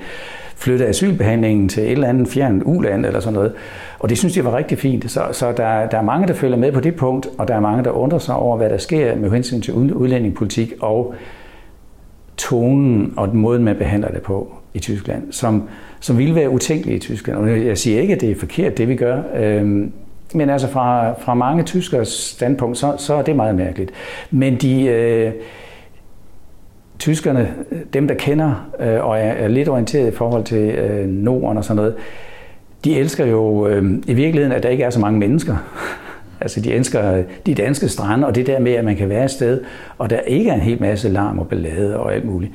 flytte 0.57 0.87
asylbehandlingen 0.87 1.69
til 1.69 1.83
et 1.83 1.93
eller 1.93 2.09
andet 2.09 2.29
fjern 2.29 2.62
uland 2.64 3.07
eller 3.07 3.21
sådan 3.21 3.35
noget. 3.35 3.52
Og 3.99 4.09
det 4.09 4.19
synes 4.19 4.37
jeg 4.37 4.45
var 4.45 4.57
rigtig 4.57 4.79
fint. 4.79 5.11
Så, 5.11 5.21
så 5.33 5.52
der, 5.52 5.87
der 5.87 5.99
er 5.99 6.02
mange, 6.02 6.26
der 6.29 6.35
følger 6.35 6.57
med 6.57 6.73
på 6.73 6.81
det 6.81 6.97
punkt, 6.97 7.29
og 7.38 7.49
der 7.49 7.55
er 7.55 7.61
mange, 7.61 7.85
der 7.85 7.91
undrer 7.91 8.19
sig 8.19 8.35
over, 8.35 8.57
hvad 8.57 8.71
der 8.71 8.79
sker 8.79 9.17
med 9.17 9.31
hensyn 9.31 9.61
til 9.61 9.75
udlændingepolitik 9.75 10.73
og 10.81 11.14
tonen 12.37 13.14
og 13.17 13.29
den 13.29 13.41
måde, 13.41 13.61
man 13.61 13.76
behandler 13.76 14.09
det 14.09 14.23
på 14.23 14.62
i 14.75 14.79
Tyskland, 14.79 15.33
som, 15.33 15.69
som 16.00 16.19
ville 16.19 16.35
være 16.35 16.50
utænkelige 16.50 16.97
i 16.97 17.00
Tyskland. 17.00 17.38
Og 17.38 17.67
jeg 17.67 17.79
siger 17.79 18.00
ikke, 18.00 18.14
at 18.14 18.21
det 18.21 18.31
er 18.31 18.35
forkert, 18.35 18.79
det 18.79 18.88
vi 18.88 18.97
gør, 18.97 19.23
øhm, 19.37 19.93
men 20.35 20.50
altså 20.50 20.69
fra, 20.69 21.12
fra 21.12 21.35
mange 21.35 21.62
tyskers 21.62 22.09
standpunkt, 22.09 22.79
så, 22.79 22.95
så 22.99 23.14
er 23.14 23.23
det 23.23 23.37
meget 23.37 23.55
mærkeligt. 23.55 23.91
Men 24.31 24.57
de, 24.57 24.85
øh, 24.85 25.33
tyskerne, 26.99 27.55
dem 27.93 28.09
der 28.09 28.14
kender 28.14 28.69
øh, 28.81 29.05
og 29.07 29.19
er, 29.19 29.33
er 29.33 29.49
lidt 29.49 29.69
orienteret 29.69 30.12
i 30.12 30.17
forhold 30.17 30.45
til 30.45 30.59
øh, 30.59 31.07
Norden 31.07 31.59
og 31.59 31.64
sådan 31.64 31.76
noget, 31.76 31.95
de 32.85 32.99
elsker 32.99 33.26
jo 33.26 33.67
øh, 33.67 34.02
i 34.07 34.14
virkeligheden, 34.14 34.52
at 34.52 34.62
der 34.62 34.69
ikke 34.69 34.85
er 34.85 34.91
så 34.91 35.00
mange 35.00 35.19
mennesker 35.19 35.57
altså 36.43 36.61
de 36.61 36.73
elsker 36.73 37.23
de 37.47 37.55
danske 37.55 37.89
strande, 37.89 38.27
og 38.27 38.35
det 38.35 38.47
der 38.47 38.59
med, 38.59 38.73
at 38.73 38.85
man 38.85 38.97
kan 38.97 39.09
være 39.09 39.25
et 39.25 39.31
sted, 39.31 39.61
og 39.99 40.11
der 40.11 40.21
ikke 40.21 40.51
er 40.51 40.55
en 40.55 40.61
hel 40.61 40.81
masse 40.81 41.09
larm 41.09 41.39
og 41.39 41.49
ballade 41.49 41.97
og 41.97 42.15
alt 42.15 42.25
muligt. 42.25 42.53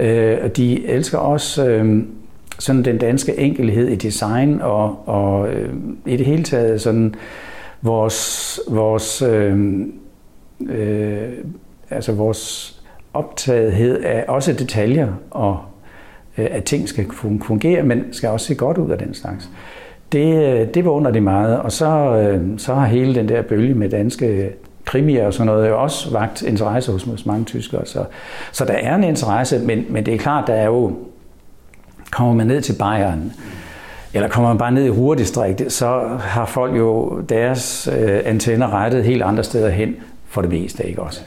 Øh, 0.00 0.38
og 0.42 0.56
de 0.56 0.86
elsker 0.86 1.18
også 1.18 1.68
øh, 1.68 2.02
sådan 2.58 2.84
den 2.84 2.98
danske 2.98 3.38
enkelhed 3.38 3.88
i 3.88 3.96
design, 3.96 4.60
og, 4.60 5.08
og 5.08 5.52
øh, 5.52 5.74
i 6.06 6.16
det 6.16 6.26
hele 6.26 6.42
taget 6.42 6.80
sådan 6.80 7.14
vores, 7.82 8.60
vores, 8.68 9.22
øh, 9.22 9.80
øh, 10.70 11.28
altså 11.90 12.12
vores 12.12 12.70
optagethed 13.14 14.02
af 14.02 14.24
også 14.28 14.52
detaljer 14.52 15.12
og 15.30 15.58
øh, 16.38 16.46
at 16.50 16.64
ting 16.64 16.88
skal 16.88 17.06
fungere, 17.42 17.82
men 17.82 18.04
skal 18.12 18.28
også 18.28 18.46
se 18.46 18.54
godt 18.54 18.78
ud 18.78 18.90
af 18.90 18.98
den 18.98 19.14
slags. 19.14 19.44
Øh, 19.44 19.83
det 20.14 20.60
øh, 20.60 20.74
det 20.74 20.84
vågner 20.84 21.10
de 21.10 21.20
meget, 21.20 21.58
og 21.58 21.72
så, 21.72 21.86
øh, 21.86 22.58
så 22.58 22.74
har 22.74 22.86
hele 22.86 23.14
den 23.14 23.28
der 23.28 23.42
bølge 23.42 23.74
med 23.74 23.88
danske 23.88 24.50
krimier 24.84 25.26
og 25.26 25.34
sådan 25.34 25.46
noget, 25.46 25.68
jo 25.68 25.82
også 25.82 26.10
vagt 26.10 26.42
interesse 26.42 26.92
hos, 26.92 27.02
hos 27.02 27.26
mange 27.26 27.44
tyskere. 27.44 27.86
Så, 27.86 28.04
så 28.52 28.64
der 28.64 28.72
er 28.72 28.94
en 28.94 29.04
interesse, 29.04 29.58
men, 29.58 29.86
men 29.88 30.06
det 30.06 30.14
er 30.14 30.18
klart, 30.18 30.46
der 30.46 30.54
er 30.54 30.66
jo, 30.66 30.92
kommer 32.10 32.34
man 32.34 32.46
ned 32.46 32.60
til 32.60 32.74
Bayern, 32.78 33.32
eller 34.14 34.28
kommer 34.28 34.48
man 34.50 34.58
bare 34.58 34.72
ned 34.72 34.84
i 34.84 34.90
Ruhrdistriktet, 34.90 35.72
så 35.72 36.18
har 36.20 36.46
folk 36.46 36.76
jo 36.76 37.20
deres 37.20 37.88
øh, 37.98 38.20
antenner 38.24 38.74
rettet 38.74 39.04
helt 39.04 39.22
andre 39.22 39.44
steder 39.44 39.70
hen, 39.70 39.96
for 40.28 40.40
det 40.40 40.50
meste, 40.50 40.86
ikke 40.86 41.02
også? 41.02 41.20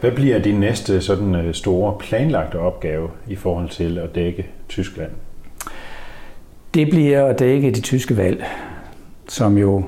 Hvad 0.00 0.10
bliver 0.10 0.38
din 0.38 0.60
næste 0.60 1.00
sådan 1.00 1.34
øh, 1.34 1.54
store 1.54 1.96
planlagte 2.00 2.56
opgave 2.56 3.08
i 3.28 3.36
forhold 3.36 3.68
til 3.68 3.98
at 3.98 4.14
dække 4.14 4.46
Tyskland? 4.68 5.10
Det 6.74 6.90
bliver 6.90 7.24
at 7.24 7.38
dække 7.38 7.70
de 7.70 7.80
tyske 7.80 8.16
valg, 8.16 8.44
som 9.28 9.58
jo 9.58 9.82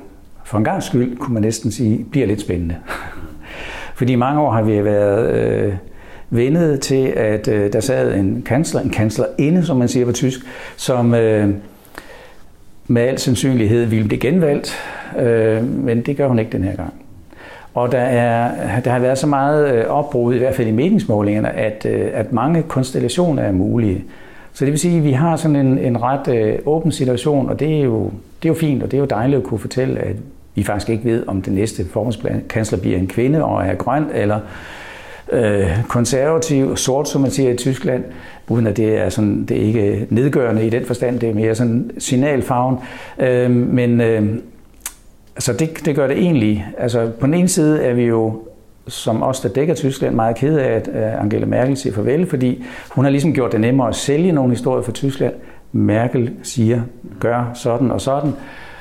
for 0.45 0.59
en 0.59 0.65
gang 0.65 0.83
skyld, 0.83 1.17
kunne 1.17 1.35
man 1.35 1.43
næsten 1.43 1.71
sige, 1.71 2.07
bliver 2.11 2.27
lidt 2.27 2.41
spændende. 2.41 2.77
Fordi 3.99 4.13
i 4.13 4.17
mange 4.17 4.41
år 4.41 4.51
har 4.51 4.63
vi 4.63 4.85
været 4.85 5.35
øh, 5.35 5.75
vendet 6.31 6.81
til, 6.81 7.07
at 7.07 7.49
øh, 7.49 7.73
der 7.73 7.81
sad 7.81 8.15
en 8.15 8.43
kansler, 8.47 8.81
en 8.81 8.91
kanslerinde, 8.91 9.67
som 9.67 9.77
man 9.77 9.89
siger 9.89 10.07
på 10.07 10.13
tysk, 10.13 10.41
som 10.77 11.15
øh, 11.15 11.51
med 12.87 13.03
al 13.03 13.19
sandsynlighed 13.19 13.85
ville 13.85 14.09
blive 14.09 14.21
genvalgt, 14.21 14.77
øh, 15.19 15.65
men 15.65 16.03
det 16.03 16.17
gør 16.17 16.29
hun 16.29 16.39
ikke 16.39 16.53
den 16.53 16.65
her 16.65 16.77
gang. 16.77 17.02
Og 17.75 17.93
der, 17.93 17.99
er, 17.99 18.81
der 18.81 18.91
har 18.91 18.99
været 18.99 19.19
så 19.19 19.27
meget 19.27 19.75
øh, 19.75 19.85
opbrud, 19.87 20.35
i 20.35 20.39
hvert 20.39 20.55
fald 20.55 20.69
i 20.69 20.73
meningsmålingerne, 20.73 21.51
at, 21.51 21.87
øh, 21.87 22.11
at 22.15 22.33
mange 22.33 22.63
konstellationer 22.63 23.43
er 23.43 23.53
mulige. 23.53 24.05
Så 24.53 24.65
det 24.65 24.73
vil 24.73 24.81
sige, 24.81 24.99
at 24.99 25.05
vi 25.05 25.13
har 25.13 25.37
sådan 25.37 25.57
en, 25.57 25.79
en 25.79 26.03
ret 26.03 26.29
øh, 26.29 26.59
åben 26.67 26.93
situation, 26.93 27.49
og 27.49 27.61
det 27.61 27.79
er, 27.79 27.83
jo, 27.83 28.05
det 28.43 28.49
er 28.49 28.49
jo 28.49 28.55
fint, 28.55 28.83
og 28.83 28.91
det 28.91 28.97
er 28.97 29.01
jo 29.01 29.07
dejligt 29.07 29.39
at 29.39 29.45
kunne 29.45 29.61
fortælle, 29.61 30.01
at 30.01 30.17
vi 30.55 30.63
faktisk 30.63 30.91
ikke 30.91 31.05
ved, 31.05 31.25
om 31.27 31.43
den 31.43 31.55
næste 31.55 31.85
formandskansler 31.85 32.79
bliver 32.79 32.99
en 32.99 33.07
kvinde 33.07 33.45
og 33.45 33.67
er 33.67 33.75
grøn, 33.75 34.05
eller 34.15 34.41
øh, 35.33 35.85
konservativ, 35.89 36.77
sort, 36.77 37.09
som 37.09 37.21
man 37.21 37.31
siger 37.31 37.51
i 37.51 37.57
Tyskland, 37.57 38.05
uden 38.49 38.67
at 38.67 38.77
det 38.77 38.99
er, 38.99 39.09
sådan, 39.09 39.45
det 39.45 39.57
er 39.57 39.63
ikke 39.67 40.07
nedgørende 40.11 40.67
i 40.67 40.71
den 40.71 40.85
forstand, 40.85 41.21
det 41.21 41.29
er 41.29 41.35
mere 41.35 41.55
sådan 41.55 41.91
signalfarven. 41.99 42.77
Øh, 43.19 43.51
men 43.51 44.01
øh, 44.01 44.39
så 45.39 45.53
det, 45.53 45.71
det 45.85 45.97
gør 45.97 46.07
det 46.07 46.19
egentlig. 46.19 46.67
Altså 46.79 47.11
på 47.21 47.27
den 47.27 47.35
ene 47.35 47.49
side 47.49 47.83
er 47.83 47.95
vi 47.95 48.03
jo 48.03 48.43
som 48.89 49.23
os, 49.23 49.41
der 49.41 49.49
dækker 49.49 49.75
Tyskland, 49.75 50.15
meget 50.15 50.37
ked 50.37 50.59
af, 50.59 50.73
at 50.73 50.89
øh, 50.89 51.21
Angela 51.21 51.47
Merkel 51.47 51.77
siger 51.77 51.95
farvel, 51.95 52.27
fordi 52.27 52.65
hun 52.91 53.05
har 53.05 53.11
ligesom 53.11 53.35
gjort 53.35 53.53
det 53.53 53.61
nemmere 53.61 53.89
at 53.89 53.95
sælge 53.95 54.33
nogle 54.33 54.51
historier 54.51 54.83
for 54.83 54.93
Tyskland. 54.93 55.35
Merkel 55.73 56.31
siger, 56.43 56.83
gør 57.21 57.51
sådan 57.55 57.91
og 57.91 58.01
sådan. 58.01 58.33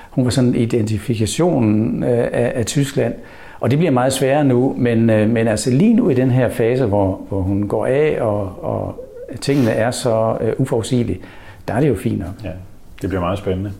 Hun 0.09 0.25
var 0.25 0.31
sådan 0.31 0.55
identifikationen 0.55 1.95
identifikation 1.95 2.03
af, 2.03 2.51
af 2.55 2.65
Tyskland. 2.65 3.13
Og 3.59 3.71
det 3.71 3.79
bliver 3.79 3.91
meget 3.91 4.13
sværere 4.13 4.43
nu, 4.43 4.75
men, 4.77 5.09
øh, 5.09 5.29
men 5.29 5.47
altså 5.47 5.71
lige 5.71 5.93
nu 5.93 6.09
i 6.09 6.13
den 6.13 6.31
her 6.31 6.49
fase, 6.49 6.85
hvor, 6.85 7.21
hvor 7.29 7.41
hun 7.41 7.67
går 7.67 7.85
af, 7.85 8.17
og, 8.21 8.63
og 8.63 9.05
tingene 9.41 9.71
er 9.71 9.91
så 9.91 10.37
uh, 10.41 10.61
uforudsigelige, 10.61 11.19
der 11.67 11.73
er 11.73 11.79
det 11.79 11.89
jo 11.89 11.95
fint 11.95 12.19
nok. 12.19 12.29
Ja, 12.43 12.49
det 13.01 13.09
bliver 13.09 13.21
meget 13.21 13.37
spændende. 13.37 13.71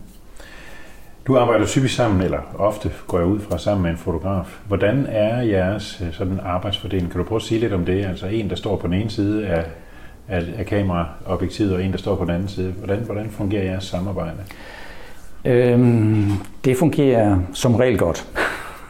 Du 1.26 1.38
arbejder 1.38 1.66
typisk 1.66 1.94
sammen, 1.94 2.22
eller 2.22 2.38
ofte 2.58 2.90
går 3.06 3.18
jeg 3.18 3.26
ud 3.26 3.40
fra 3.40 3.58
sammen 3.58 3.82
med 3.82 3.90
en 3.90 3.96
fotograf. 3.96 4.58
Hvordan 4.68 5.06
er 5.08 5.42
jeres 5.42 6.02
øh, 6.06 6.12
sådan 6.12 6.40
arbejdsfordeling? 6.44 7.10
Kan 7.10 7.18
du 7.18 7.24
prøve 7.24 7.36
at 7.36 7.42
sige 7.42 7.60
lidt 7.60 7.72
om 7.72 7.84
det? 7.84 8.04
Altså 8.04 8.26
en, 8.26 8.50
der 8.50 8.56
står 8.56 8.76
på 8.76 8.86
den 8.86 8.94
ene 8.94 9.10
side 9.10 9.46
af, 9.46 9.64
af, 10.28 10.42
af 10.58 10.66
kameraobjektivet, 10.66 11.74
og 11.74 11.84
en, 11.84 11.92
der 11.92 11.98
står 11.98 12.16
på 12.16 12.24
den 12.24 12.34
anden 12.34 12.48
side. 12.48 12.72
Hvordan, 12.72 12.98
hvordan 12.98 13.30
fungerer 13.30 13.64
jeres 13.64 13.84
samarbejde? 13.84 14.36
Øhm, 15.44 16.30
det 16.64 16.76
fungerer 16.76 17.38
som 17.52 17.74
regel 17.74 17.98
godt. 17.98 18.26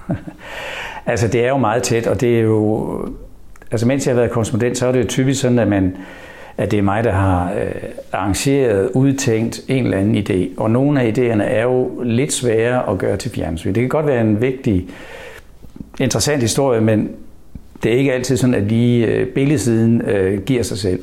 altså 1.07 1.29
det 1.29 1.45
er 1.45 1.49
jo 1.49 1.57
meget 1.59 1.83
tæt, 1.83 2.07
og 2.07 2.21
det 2.21 2.39
er 2.39 2.43
jo... 2.43 3.09
Altså 3.71 3.87
mens 3.87 4.07
jeg 4.07 4.15
har 4.15 4.21
været 4.21 4.33
korrespondent, 4.33 4.79
så 4.79 4.87
er 4.87 4.93
det 4.93 5.03
jo 5.03 5.09
typisk 5.09 5.41
sådan, 5.41 5.59
at 5.59 5.69
man 5.69 5.97
at 6.57 6.71
det 6.71 6.79
er 6.79 6.83
mig, 6.83 7.05
der 7.05 7.13
har 7.13 7.53
øh, 7.53 7.73
arrangeret, 8.13 8.91
udtænkt 8.95 9.61
en 9.69 9.85
eller 9.85 9.99
anden 9.99 10.17
idé. 10.17 10.61
Og 10.63 10.71
nogle 10.71 11.03
af 11.03 11.13
idéerne 11.19 11.43
er 11.43 11.63
jo 11.63 12.03
lidt 12.03 12.33
svære 12.33 12.91
at 12.91 12.99
gøre 12.99 13.17
til 13.17 13.31
fjernsyn. 13.31 13.75
Det 13.75 13.83
kan 13.83 13.89
godt 13.89 14.07
være 14.07 14.21
en 14.21 14.41
vigtig, 14.41 14.89
interessant 16.01 16.43
historie, 16.43 16.81
men 16.81 17.11
det 17.83 17.93
er 17.93 17.97
ikke 17.97 18.13
altid 18.13 18.37
sådan, 18.37 18.55
at 18.55 18.63
lige 18.63 19.07
øh, 19.07 19.27
billedsiden 19.27 20.01
øh, 20.01 20.43
giver 20.43 20.63
sig 20.63 20.79
selv. 20.79 21.01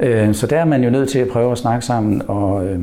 Øh, 0.00 0.34
så 0.34 0.46
der 0.46 0.58
er 0.58 0.64
man 0.64 0.84
jo 0.84 0.90
nødt 0.90 1.08
til 1.08 1.18
at 1.18 1.28
prøve 1.28 1.52
at 1.52 1.58
snakke 1.58 1.84
sammen 1.86 2.22
og 2.28 2.66
øh, 2.66 2.78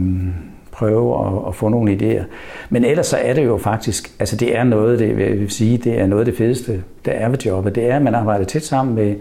prøve 0.72 1.28
at, 1.28 1.48
at 1.48 1.56
få 1.56 1.70
nogle 1.70 1.94
idéer. 1.94 2.24
Men 2.70 2.86
ellers 2.86 3.08
så 3.08 3.18
er 3.18 3.34
det 3.34 3.46
jo 3.46 3.58
faktisk, 3.58 4.12
altså 4.20 4.36
det 4.36 4.58
er 4.58 4.64
noget, 4.64 5.00
det 5.00 5.18
vil 5.18 5.50
sige, 5.50 5.78
det 5.78 6.00
er 6.00 6.08
noget 6.08 6.22
af 6.22 6.26
det 6.26 6.38
fedeste, 6.38 6.84
der 7.06 7.12
er 7.12 7.30
ved 7.30 7.38
jobbet. 7.38 7.76
Det 7.76 7.90
er, 7.90 7.96
at 7.96 8.02
man 8.02 8.16
arbejder 8.16 8.46
tæt 8.46 8.64
sammen 8.64 8.96
med 8.96 9.16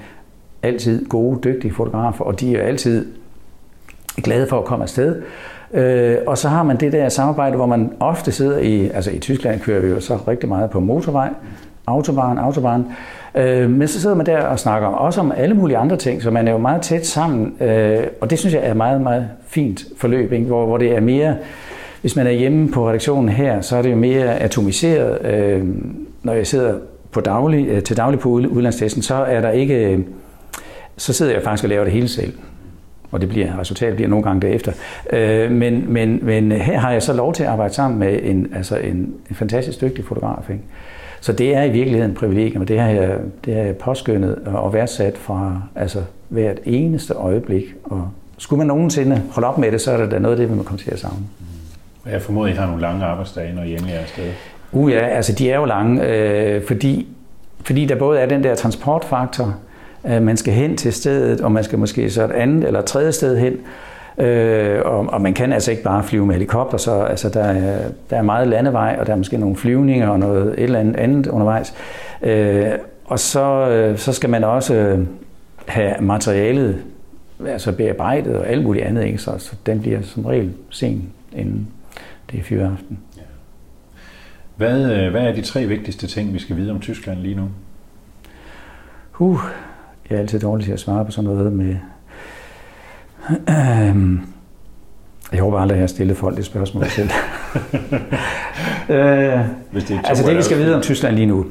altid 0.67 1.07
gode, 1.07 1.39
dygtige 1.45 1.75
fotografer, 1.75 2.25
og 2.25 2.41
de 2.41 2.57
er 2.57 2.63
altid 2.63 3.07
glade 4.23 4.47
for 4.47 4.59
at 4.59 4.65
komme 4.65 4.83
afsted. 4.83 5.23
Øh, 5.75 6.17
og 6.27 6.39
så 6.39 6.49
har 6.49 6.63
man 6.63 6.77
det 6.77 6.93
der 6.93 7.09
samarbejde, 7.09 7.57
hvor 7.57 7.67
man 7.67 7.93
ofte 8.01 8.33
sidder 8.33 8.59
i, 8.59 8.91
altså 8.91 9.11
i 9.11 9.19
Tyskland 9.19 9.61
kører 9.61 9.81
vi 9.81 9.89
jo 9.89 10.01
så 10.01 10.19
rigtig 10.29 10.49
meget 10.49 10.71
på 10.71 10.81
motorvej, 10.81 11.29
autobahn, 11.87 12.39
autobahn, 12.39 12.87
øh, 13.35 13.71
men 13.71 13.89
så 13.89 14.01
sidder 14.01 14.17
man 14.17 14.27
der 14.27 14.43
og 14.43 14.59
snakker 14.59 14.89
også 14.89 15.21
om 15.21 15.33
alle 15.37 15.55
mulige 15.55 15.77
andre 15.77 15.97
ting, 15.97 16.23
så 16.23 16.31
man 16.31 16.49
er 16.49 16.53
jo 16.53 16.59
meget 16.59 16.83
tæt 16.83 17.07
sammen, 17.07 17.55
øh, 17.61 18.05
og 18.21 18.31
det 18.31 18.39
synes 18.39 18.55
jeg 18.55 18.63
er 18.65 18.75
meget, 18.75 19.01
meget 19.01 19.29
fint 19.47 19.85
forløb, 19.97 20.33
ikke? 20.33 20.47
Hvor, 20.47 20.67
hvor 20.67 20.77
det 20.77 20.97
er 20.97 21.01
mere, 21.01 21.37
hvis 22.01 22.17
man 22.17 22.27
er 22.27 22.31
hjemme 22.31 22.69
på 22.73 22.89
redaktionen 22.89 23.29
her, 23.29 23.61
så 23.61 23.77
er 23.77 23.83
det 23.83 23.91
jo 23.91 23.97
mere 23.97 24.39
atomiseret, 24.39 25.27
øh, 25.27 25.65
når 26.23 26.33
jeg 26.33 26.47
sidder 26.47 26.75
på 27.11 27.21
daglig, 27.21 27.69
øh, 27.69 27.83
til 27.83 27.97
daglig 27.97 28.21
på 28.21 28.29
udlandstesten, 28.29 29.03
så 29.03 29.15
er 29.15 29.41
der 29.41 29.51
ikke 29.51 30.05
så 30.97 31.13
sidder 31.13 31.33
jeg 31.33 31.43
faktisk 31.43 31.65
og 31.65 31.69
laver 31.69 31.85
det 31.85 31.93
hele 31.93 32.09
selv. 32.09 32.33
Og 33.11 33.21
det 33.21 33.29
bliver, 33.29 33.59
resultatet 33.59 33.95
bliver 33.95 34.09
nogle 34.09 34.23
gange 34.23 34.47
derefter. 34.47 34.73
Øh, 35.11 35.51
men, 35.51 35.93
men, 35.93 36.19
men 36.23 36.53
her 36.53 36.79
har 36.79 36.93
jeg 36.93 37.03
så 37.03 37.13
lov 37.13 37.33
til 37.33 37.43
at 37.43 37.49
arbejde 37.49 37.75
sammen 37.75 37.99
med 37.99 38.19
en, 38.23 38.53
altså 38.55 38.77
en, 38.77 39.15
en 39.31 39.37
fantastisk 39.37 39.81
dygtig 39.81 40.05
fotograf. 40.05 40.51
Ikke? 40.51 40.63
Så 41.21 41.33
det 41.33 41.55
er 41.55 41.63
i 41.63 41.71
virkeligheden 41.71 42.11
en 42.11 42.17
privilegium, 42.17 42.63
og 42.63 42.69
det 42.69 42.81
har 42.81 42.89
jeg, 42.89 43.17
det 43.45 43.55
har 43.55 43.63
jeg 43.63 43.77
påskyndet 43.77 44.39
og 44.47 44.75
værdsat 44.75 45.19
fra 45.19 45.63
altså, 45.75 46.03
hvert 46.29 46.59
eneste 46.65 47.15
øjeblik. 47.15 47.65
Og 47.85 48.09
skulle 48.39 48.59
man 48.59 48.67
nogensinde 48.67 49.23
holde 49.31 49.49
op 49.49 49.59
med 49.59 49.73
det, 49.73 49.81
så 49.81 49.93
er 49.93 49.97
det 49.97 50.11
da 50.11 50.19
noget 50.19 50.35
af 50.35 50.41
det, 50.41 50.51
vi 50.51 50.55
må 50.55 50.63
komme 50.63 50.79
til 50.79 50.91
at 50.91 50.99
savne. 50.99 51.27
Jeg 52.11 52.23
formoder, 52.23 52.53
I 52.53 52.57
har 52.57 52.67
nogle 52.67 52.83
lange 52.83 53.05
arbejdsdage, 53.05 53.55
når 53.55 53.63
I 53.63 53.73
endelig 53.73 53.95
er 53.95 53.99
afsted. 53.99 54.33
Uh 54.73 54.93
ja, 54.93 54.99
altså 54.99 55.33
de 55.33 55.51
er 55.51 55.57
jo 55.57 55.65
lange, 55.65 56.07
øh, 56.07 56.67
fordi, 56.67 57.09
fordi 57.65 57.85
der 57.85 57.95
både 57.95 58.21
er 58.21 58.27
den 58.27 58.45
der 58.45 58.55
transportfaktor, 58.55 59.55
man 60.07 60.37
skal 60.37 60.55
hen 60.55 60.77
til 60.77 60.93
stedet, 60.93 61.41
og 61.41 61.53
man 61.53 61.65
skal 61.65 61.79
måske 61.79 62.11
så 62.11 62.25
et 62.25 62.33
andet 62.33 62.65
eller 62.65 62.81
et 62.81 62.87
tredje 62.87 63.13
sted 63.13 63.39
hen. 63.39 63.57
Øh, 64.19 64.81
og, 64.85 64.99
og 64.99 65.21
man 65.21 65.35
kan 65.35 65.53
altså 65.53 65.71
ikke 65.71 65.83
bare 65.83 66.05
flyve 66.05 66.27
med 66.27 66.35
helikopter, 66.35 66.79
så 66.79 67.01
altså, 67.01 67.29
der, 67.29 67.45
er, 67.45 67.89
der 68.11 68.17
er 68.17 68.23
meget 68.23 68.49
landevej, 68.49 68.97
og 69.01 69.07
der 69.07 69.13
er 69.13 69.17
måske 69.17 69.39
nogle 69.39 69.57
flyvninger 69.57 70.09
og 70.09 70.19
noget 70.19 70.47
et 70.47 70.63
eller 70.65 70.79
andet, 70.79 70.97
andet 70.97 71.27
undervejs. 71.27 71.75
Øh, 72.23 72.71
og 73.05 73.19
så, 73.19 73.69
øh, 73.69 73.99
så 73.99 74.13
skal 74.13 74.31
man 74.31 74.45
også 74.45 75.05
have 75.67 75.95
materialet 76.01 76.83
altså 77.47 77.73
bearbejdet 77.73 78.37
og 78.37 78.49
alt 78.49 78.65
muligt 78.65 78.85
andet, 78.85 79.05
ikke? 79.05 79.19
Så, 79.19 79.39
så 79.39 79.53
den 79.67 79.81
bliver 79.81 80.03
som 80.03 80.25
regel 80.25 80.53
sen 80.71 81.13
inden 81.33 81.69
det 82.31 82.41
er 82.41 82.43
fyreaften. 82.43 82.99
Ja. 83.17 83.23
Hvad, 84.57 84.93
øh, 84.93 85.11
hvad 85.11 85.23
er 85.23 85.35
de 85.35 85.43
tre 85.43 85.67
vigtigste 85.67 86.07
ting, 86.07 86.35
vi 86.35 86.39
skal 86.39 86.57
vide 86.57 86.71
om 86.71 86.81
Tyskland 86.81 87.19
lige 87.19 87.35
nu? 87.35 87.49
Uh, 89.19 89.41
jeg 90.11 90.17
er 90.17 90.21
altid 90.21 90.41
dårlig 90.41 90.65
til 90.67 90.73
at 90.73 90.81
svare 90.81 91.05
på 91.05 91.11
sådan 91.11 91.31
noget 91.31 91.53
med... 91.53 91.77
Øhm, 93.51 94.21
jeg 95.33 95.41
håber 95.41 95.59
aldrig, 95.59 95.75
at 95.75 95.79
jeg 95.79 95.83
har 95.83 95.87
stillet 95.87 96.17
folk 96.17 96.37
det 96.37 96.45
spørgsmål 96.45 96.85
selv. 96.99 97.11
øh, 98.89 99.41
Hvis 99.71 99.85
det 99.85 100.01
altså 100.05 100.27
det, 100.27 100.37
vi 100.37 100.43
skal 100.43 100.59
vide 100.59 100.75
om 100.75 100.83
Tyskland 100.83 101.15
lige 101.15 101.27
nu. 101.27 101.47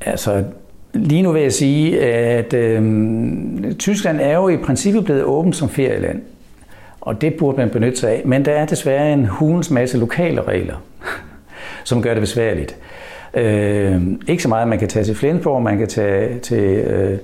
Altså, 0.00 0.44
lige 0.94 1.22
nu 1.22 1.32
vil 1.32 1.42
jeg 1.42 1.52
sige, 1.52 2.00
at 2.02 2.52
øh, 2.54 3.74
Tyskland 3.74 4.20
er 4.20 4.34
jo 4.34 4.48
i 4.48 4.56
princippet 4.56 5.04
blevet 5.04 5.22
åbent 5.22 5.56
som 5.56 5.68
ferieland. 5.68 6.22
Og 7.00 7.20
det 7.20 7.34
burde 7.34 7.56
man 7.58 7.70
benytte 7.70 7.98
sig 7.98 8.10
af. 8.10 8.22
Men 8.24 8.44
der 8.44 8.52
er 8.52 8.66
desværre 8.66 9.12
en 9.12 9.26
hulens 9.26 9.70
masse 9.70 9.98
lokale 9.98 10.42
regler, 10.42 10.76
som 11.84 12.02
gør 12.02 12.14
det 12.14 12.20
besværligt. 12.20 12.76
Øh, 13.34 14.02
ikke 14.28 14.42
så 14.42 14.48
meget, 14.48 14.62
at 14.62 14.68
man 14.68 14.78
kan 14.78 14.88
tage 14.88 15.04
til 15.04 15.14
Flensborg, 15.14 15.62
man 15.62 15.78
kan 15.78 15.88
tage 15.88 16.38
til... 16.38 16.62
Øh, 16.62 17.18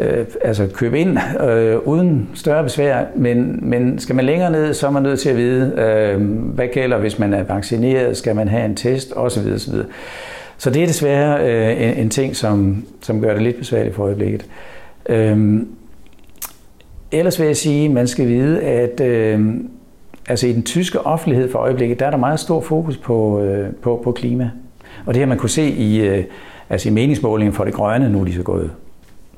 øh, 0.00 0.26
altså 0.40 0.68
købe 0.74 1.00
ind 1.00 1.18
øh, 1.40 1.78
uden 1.78 2.28
større 2.34 2.62
besvær, 2.62 3.04
men, 3.16 3.58
men 3.62 3.98
skal 3.98 4.14
man 4.14 4.24
længere 4.24 4.50
ned, 4.50 4.74
så 4.74 4.86
er 4.86 4.90
man 4.90 5.02
nødt 5.02 5.20
til 5.20 5.28
at 5.28 5.36
vide, 5.36 5.72
øh, 5.78 6.20
hvad 6.30 6.68
gælder, 6.72 6.98
hvis 6.98 7.18
man 7.18 7.34
er 7.34 7.42
vaccineret, 7.42 8.16
skal 8.16 8.36
man 8.36 8.48
have 8.48 8.64
en 8.64 8.76
test, 8.76 9.12
osv. 9.16 9.52
osv. 9.54 9.74
Så 10.58 10.70
det 10.70 10.82
er 10.82 10.86
desværre 10.86 11.48
øh, 11.48 11.82
en, 11.82 11.96
en 11.96 12.10
ting, 12.10 12.36
som, 12.36 12.84
som 13.00 13.20
gør 13.20 13.32
det 13.32 13.42
lidt 13.42 13.58
besværligt 13.58 13.94
for 13.94 14.02
øjeblikket. 14.04 14.46
Øh, 15.08 15.62
ellers 17.12 17.40
vil 17.40 17.46
jeg 17.46 17.56
sige, 17.56 17.84
at 17.84 17.90
man 17.90 18.06
skal 18.06 18.28
vide, 18.28 18.62
at, 18.62 19.00
øh, 19.00 19.54
altså 20.28 20.46
i 20.46 20.52
den 20.52 20.62
tyske 20.62 21.00
offentlighed 21.00 21.50
for 21.50 21.58
øjeblikket, 21.58 22.00
der 22.00 22.06
er 22.06 22.10
der 22.10 22.18
meget 22.18 22.40
stor 22.40 22.60
fokus 22.60 22.96
på, 22.96 23.42
øh, 23.42 23.74
på, 23.82 24.00
på 24.04 24.12
klima. 24.12 24.50
Og 25.06 25.14
det 25.14 25.20
her 25.20 25.26
man 25.26 25.38
kunne 25.38 25.50
se 25.50 25.68
i, 25.68 26.00
øh, 26.00 26.24
altså 26.70 26.88
i 26.88 26.92
meningsmålingen 26.92 27.54
for 27.54 27.64
det 27.64 27.74
grønne, 27.74 28.10
nu 28.10 28.20
er 28.20 28.24
de 28.24 28.34
så 28.34 28.42
gået 28.42 28.70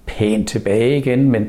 pænt 0.06 0.48
tilbage 0.48 0.98
igen, 0.98 1.30
men, 1.30 1.46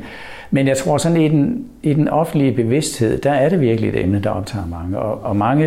men 0.52 0.68
jeg 0.68 0.78
tror 0.78 0.98
sådan 0.98 1.22
i 1.22 1.28
den, 1.28 1.66
i 1.84 1.94
den 1.94 2.08
offentlige 2.08 2.52
bevidsthed, 2.52 3.18
der 3.18 3.32
er 3.32 3.50
det 3.50 3.62
virkelig 3.62 3.90
et 3.90 4.04
emne, 4.04 4.20
der 4.20 4.30
optager 4.30 4.66
mange. 4.68 5.00
Og, 5.00 5.24
og 5.24 5.36
mange, 5.36 5.66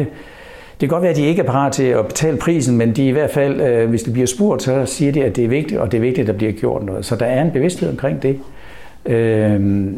det 0.81 0.89
kan 0.89 0.89
godt 0.89 1.03
være, 1.03 1.11
at 1.11 1.17
de 1.17 1.27
ikke 1.27 1.43
er 1.43 1.47
parat 1.47 1.73
til 1.73 1.85
at 1.85 2.07
betale 2.07 2.37
prisen, 2.37 2.77
men 2.77 2.93
de 2.93 3.09
i 3.09 3.11
hvert 3.11 3.31
fald, 3.31 3.61
øh, 3.61 3.89
hvis 3.89 4.03
det 4.03 4.13
bliver 4.13 4.27
spurgt, 4.27 4.63
så 4.63 4.87
siger 4.87 5.13
de, 5.13 5.25
at 5.25 5.37
det 5.37 5.45
er 5.45 5.49
vigtigt, 5.49 5.81
og 5.81 5.93
det 5.93 5.99
er 5.99 6.03
vigtigt, 6.03 6.29
at 6.29 6.33
der 6.33 6.39
bliver 6.39 6.53
gjort 6.53 6.83
noget. 6.85 7.05
Så 7.05 7.17
der 7.17 7.27
er 7.27 7.43
en 7.43 7.51
bevidsthed 7.51 7.91
omkring 7.91 8.23
det. 8.23 8.41
Øh, 9.07 9.93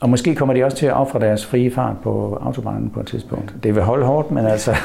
og 0.00 0.10
måske 0.10 0.34
kommer 0.34 0.54
de 0.54 0.64
også 0.64 0.76
til 0.76 0.86
at 0.86 0.92
ofre 0.92 1.20
deres 1.20 1.46
frie 1.46 1.70
fart 1.70 1.96
på 2.02 2.38
autobahnen 2.42 2.90
på 2.90 3.00
et 3.00 3.06
tidspunkt. 3.06 3.54
Det 3.62 3.74
vil 3.74 3.82
holde 3.82 4.06
hårdt, 4.06 4.30
men 4.30 4.46
altså... 4.46 4.76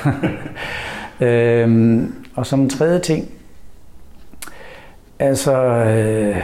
øhm, 1.27 2.15
og 2.35 2.45
som 2.45 2.61
en 2.61 2.69
tredje 2.69 2.99
ting, 2.99 3.29
altså... 5.19 5.55
Øh, 5.63 6.37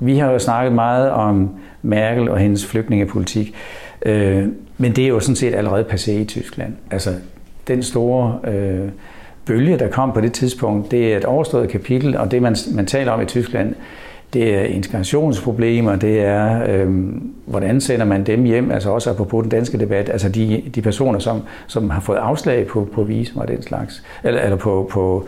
vi 0.00 0.18
har 0.18 0.30
jo 0.30 0.38
snakket 0.38 0.72
meget 0.72 1.10
om 1.10 1.50
Merkel 1.82 2.28
og 2.28 2.38
hendes 2.38 2.66
flygtningepolitik, 2.66 3.54
øh, 4.02 4.48
men 4.78 4.96
det 4.96 5.04
er 5.04 5.08
jo 5.08 5.20
sådan 5.20 5.36
set 5.36 5.54
allerede 5.54 5.84
passé 5.90 6.10
i 6.10 6.24
Tyskland. 6.24 6.72
Altså, 6.90 7.10
den 7.68 7.82
store 7.82 8.38
øh, 8.44 8.88
bølge, 9.44 9.78
der 9.78 9.88
kom 9.88 10.12
på 10.12 10.20
det 10.20 10.32
tidspunkt, 10.32 10.90
det 10.90 11.12
er 11.12 11.16
et 11.16 11.24
overstået 11.24 11.68
kapitel, 11.68 12.16
og 12.16 12.30
det, 12.30 12.42
man, 12.42 12.56
man 12.74 12.86
taler 12.86 13.12
om 13.12 13.20
i 13.22 13.24
Tyskland, 13.24 13.74
det 14.32 14.54
er 14.54 14.62
integrationsproblemer, 14.62 15.96
det 15.96 16.20
er, 16.20 16.62
øhm, 16.68 17.32
hvordan 17.46 17.80
sender 17.80 18.04
man 18.04 18.24
dem 18.24 18.44
hjem, 18.44 18.70
altså 18.70 18.90
også 18.90 19.14
på 19.14 19.42
den 19.42 19.50
danske 19.50 19.78
debat, 19.78 20.08
altså 20.08 20.28
de, 20.28 20.62
de 20.74 20.82
personer, 20.82 21.18
som, 21.18 21.42
som 21.66 21.90
har 21.90 22.00
fået 22.00 22.16
afslag 22.16 22.66
på, 22.66 22.88
på 22.94 23.02
visum 23.02 23.40
og 23.40 23.48
den 23.48 23.62
slags, 23.62 24.02
eller, 24.24 24.40
eller 24.40 24.56
på, 24.56 24.88
på, 24.90 25.26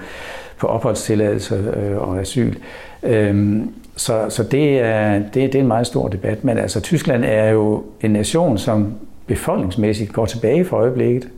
på 0.59 0.67
opholdstilladelse 0.67 1.55
øh, 1.77 2.09
og 2.09 2.21
asyl. 2.21 2.55
Øhm, 3.03 3.71
så 3.97 4.27
så 4.29 4.43
det, 4.43 4.81
er, 4.81 5.19
det, 5.19 5.35
det 5.35 5.55
er 5.55 5.61
en 5.61 5.67
meget 5.67 5.87
stor 5.87 6.09
debat, 6.09 6.45
men 6.45 6.59
altså 6.59 6.81
Tyskland 6.81 7.25
er 7.25 7.51
jo 7.51 7.83
en 8.01 8.11
nation, 8.11 8.59
som 8.59 8.95
befolkningsmæssigt 9.27 10.13
går 10.13 10.27
tilbage 10.27 10.65
for 10.65 10.77
øjeblikket. 10.77 11.29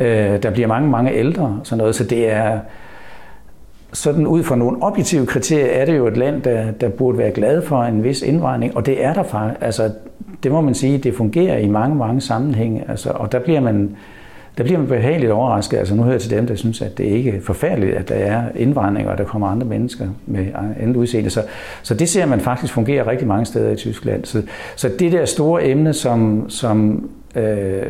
Øh, 0.00 0.42
der 0.42 0.50
bliver 0.50 0.68
mange, 0.68 0.90
mange 0.90 1.14
ældre 1.14 1.42
og 1.42 1.60
sådan 1.62 1.78
noget, 1.78 1.94
så 1.94 2.04
det 2.04 2.30
er, 2.30 2.58
sådan 3.92 4.26
ud 4.26 4.44
fra 4.44 4.56
nogle 4.56 4.82
objektive 4.82 5.26
kriterier 5.26 5.66
er 5.66 5.84
det 5.84 5.96
jo 5.96 6.06
et 6.06 6.16
land, 6.16 6.42
der, 6.42 6.70
der 6.70 6.88
burde 6.88 7.18
være 7.18 7.30
glad 7.30 7.62
for 7.62 7.82
en 7.82 8.04
vis 8.04 8.22
indvandring, 8.22 8.76
og 8.76 8.86
det 8.86 9.04
er 9.04 9.14
der 9.14 9.22
faktisk. 9.22 9.62
Altså, 9.62 9.90
det 10.42 10.52
må 10.52 10.60
man 10.60 10.74
sige, 10.74 10.98
det 10.98 11.14
fungerer 11.14 11.58
i 11.58 11.68
mange, 11.68 11.96
mange 11.96 12.20
sammenhænge, 12.20 12.84
altså, 12.88 13.10
og 13.10 13.32
der 13.32 13.38
bliver 13.38 13.60
man 13.60 13.96
der 14.58 14.64
bliver 14.64 14.78
man 14.78 14.88
behageligt 14.88 15.32
overrasket. 15.32 15.78
Altså 15.78 15.94
nu 15.94 16.02
hører 16.02 16.14
jeg 16.14 16.20
til 16.20 16.30
dem, 16.30 16.46
der 16.46 16.54
synes, 16.54 16.82
at 16.82 16.98
det 16.98 17.04
ikke 17.04 17.30
er 17.30 17.40
forfærdeligt, 17.40 17.96
at 17.96 18.08
der 18.08 18.14
er 18.14 18.42
indvandring, 18.56 19.06
og 19.06 19.12
at 19.12 19.18
der 19.18 19.24
kommer 19.24 19.48
andre 19.48 19.66
mennesker 19.66 20.08
med 20.26 20.46
andet 20.80 20.96
udseende. 20.96 21.30
Så, 21.30 21.42
så 21.82 21.94
det 21.94 22.08
ser 22.08 22.26
man 22.26 22.40
faktisk 22.40 22.72
fungerer 22.72 23.06
rigtig 23.06 23.28
mange 23.28 23.44
steder 23.44 23.70
i 23.70 23.76
Tyskland. 23.76 24.24
Så, 24.24 24.42
så 24.76 24.90
det 24.98 25.12
der 25.12 25.24
store 25.24 25.66
emne, 25.66 25.92
som, 25.92 26.50
som 26.50 27.08
øh, 27.34 27.82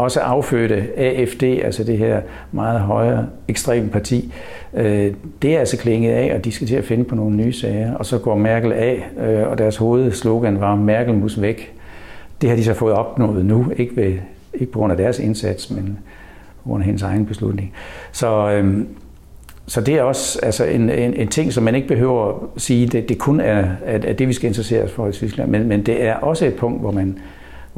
også 0.00 0.20
affødte 0.20 0.88
AFD, 0.96 1.42
altså 1.42 1.84
det 1.84 1.98
her 1.98 2.20
meget 2.52 2.80
højere 2.80 3.26
ekstreme 3.48 3.88
parti, 3.88 4.32
øh, 4.74 5.12
det 5.42 5.54
er 5.54 5.58
altså 5.58 5.76
klinget 5.76 6.12
af, 6.12 6.34
og 6.34 6.44
de 6.44 6.52
skal 6.52 6.66
til 6.66 6.76
at 6.76 6.84
finde 6.84 7.04
på 7.04 7.14
nogle 7.14 7.36
nye 7.36 7.52
sager. 7.52 7.94
Og 7.94 8.06
så 8.06 8.18
går 8.18 8.36
Merkel 8.36 8.72
af, 8.72 9.08
øh, 9.20 9.48
og 9.48 9.58
deres 9.58 9.76
hovedslogan 9.76 10.60
var 10.60 10.74
Merkel 10.74 11.14
mus 11.14 11.40
væk. 11.40 11.72
Det 12.40 12.48
har 12.48 12.56
de 12.56 12.64
så 12.64 12.74
fået 12.74 12.94
opnået 12.94 13.44
nu, 13.44 13.72
ikke, 13.76 13.96
ved, 13.96 14.18
ikke 14.54 14.72
på 14.72 14.78
grund 14.78 14.92
af 14.92 14.96
deres 14.96 15.18
indsats, 15.18 15.70
men 15.70 15.98
på 16.62 16.68
grund 16.68 16.82
af 16.82 16.86
hendes 16.86 17.02
egen 17.02 17.26
beslutning. 17.26 17.72
Så, 18.12 18.50
øh, 18.50 18.84
så 19.66 19.80
det 19.80 19.94
er 19.94 20.02
også 20.02 20.40
altså 20.42 20.64
en, 20.64 20.90
en, 20.90 21.14
en 21.14 21.28
ting, 21.28 21.52
som 21.52 21.64
man 21.64 21.74
ikke 21.74 21.88
behøver 21.88 22.28
at 22.28 22.34
sige, 22.56 22.86
det, 22.86 23.08
det 23.08 23.18
kun 23.18 23.40
er 23.40 23.64
at, 23.84 24.04
at 24.04 24.18
det, 24.18 24.28
vi 24.28 24.32
skal 24.32 24.48
interessere 24.48 24.82
os 24.82 24.92
for 24.92 25.08
i 25.08 25.12
Tyskland, 25.12 25.50
men, 25.50 25.68
men 25.68 25.86
det 25.86 26.04
er 26.04 26.14
også 26.14 26.46
et 26.46 26.54
punkt, 26.54 26.80
hvor 26.80 26.90
man 26.90 27.18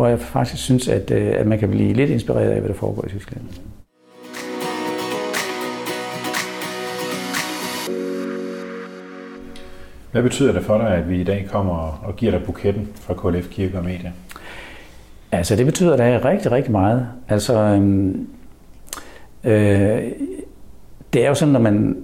hvor 0.02 0.08
jeg 0.08 0.20
faktisk 0.20 0.62
synes, 0.62 0.88
at, 0.88 1.10
øh, 1.10 1.32
at 1.36 1.46
man 1.46 1.58
kan 1.58 1.70
blive 1.70 1.92
lidt 1.92 2.10
inspireret 2.10 2.50
af, 2.50 2.60
hvad 2.60 2.68
der 2.68 2.74
foregår 2.74 3.04
i 3.04 3.08
Tyskland. 3.08 3.42
Hvad 10.12 10.22
betyder 10.22 10.52
det 10.52 10.62
for 10.62 10.78
dig, 10.78 10.88
at 10.88 11.10
vi 11.10 11.20
i 11.20 11.24
dag 11.24 11.48
kommer 11.50 12.00
og 12.04 12.16
giver 12.16 12.32
dig 12.32 12.42
buketten 12.46 12.88
fra 12.94 13.14
KLF 13.14 13.48
Kirke 13.48 13.78
og 13.78 13.84
Media? 13.84 14.12
Altså, 15.32 15.56
det 15.56 15.66
betyder 15.66 15.96
da 15.96 16.20
rigtig, 16.24 16.52
rigtig 16.52 16.72
meget. 16.72 17.08
Altså, 17.28 17.58
øhm, 17.58 18.28
øh, 19.44 20.02
det 21.12 21.24
er 21.24 21.28
jo 21.28 21.34
sådan, 21.34 21.52
når 21.52 21.60
man, 21.60 21.96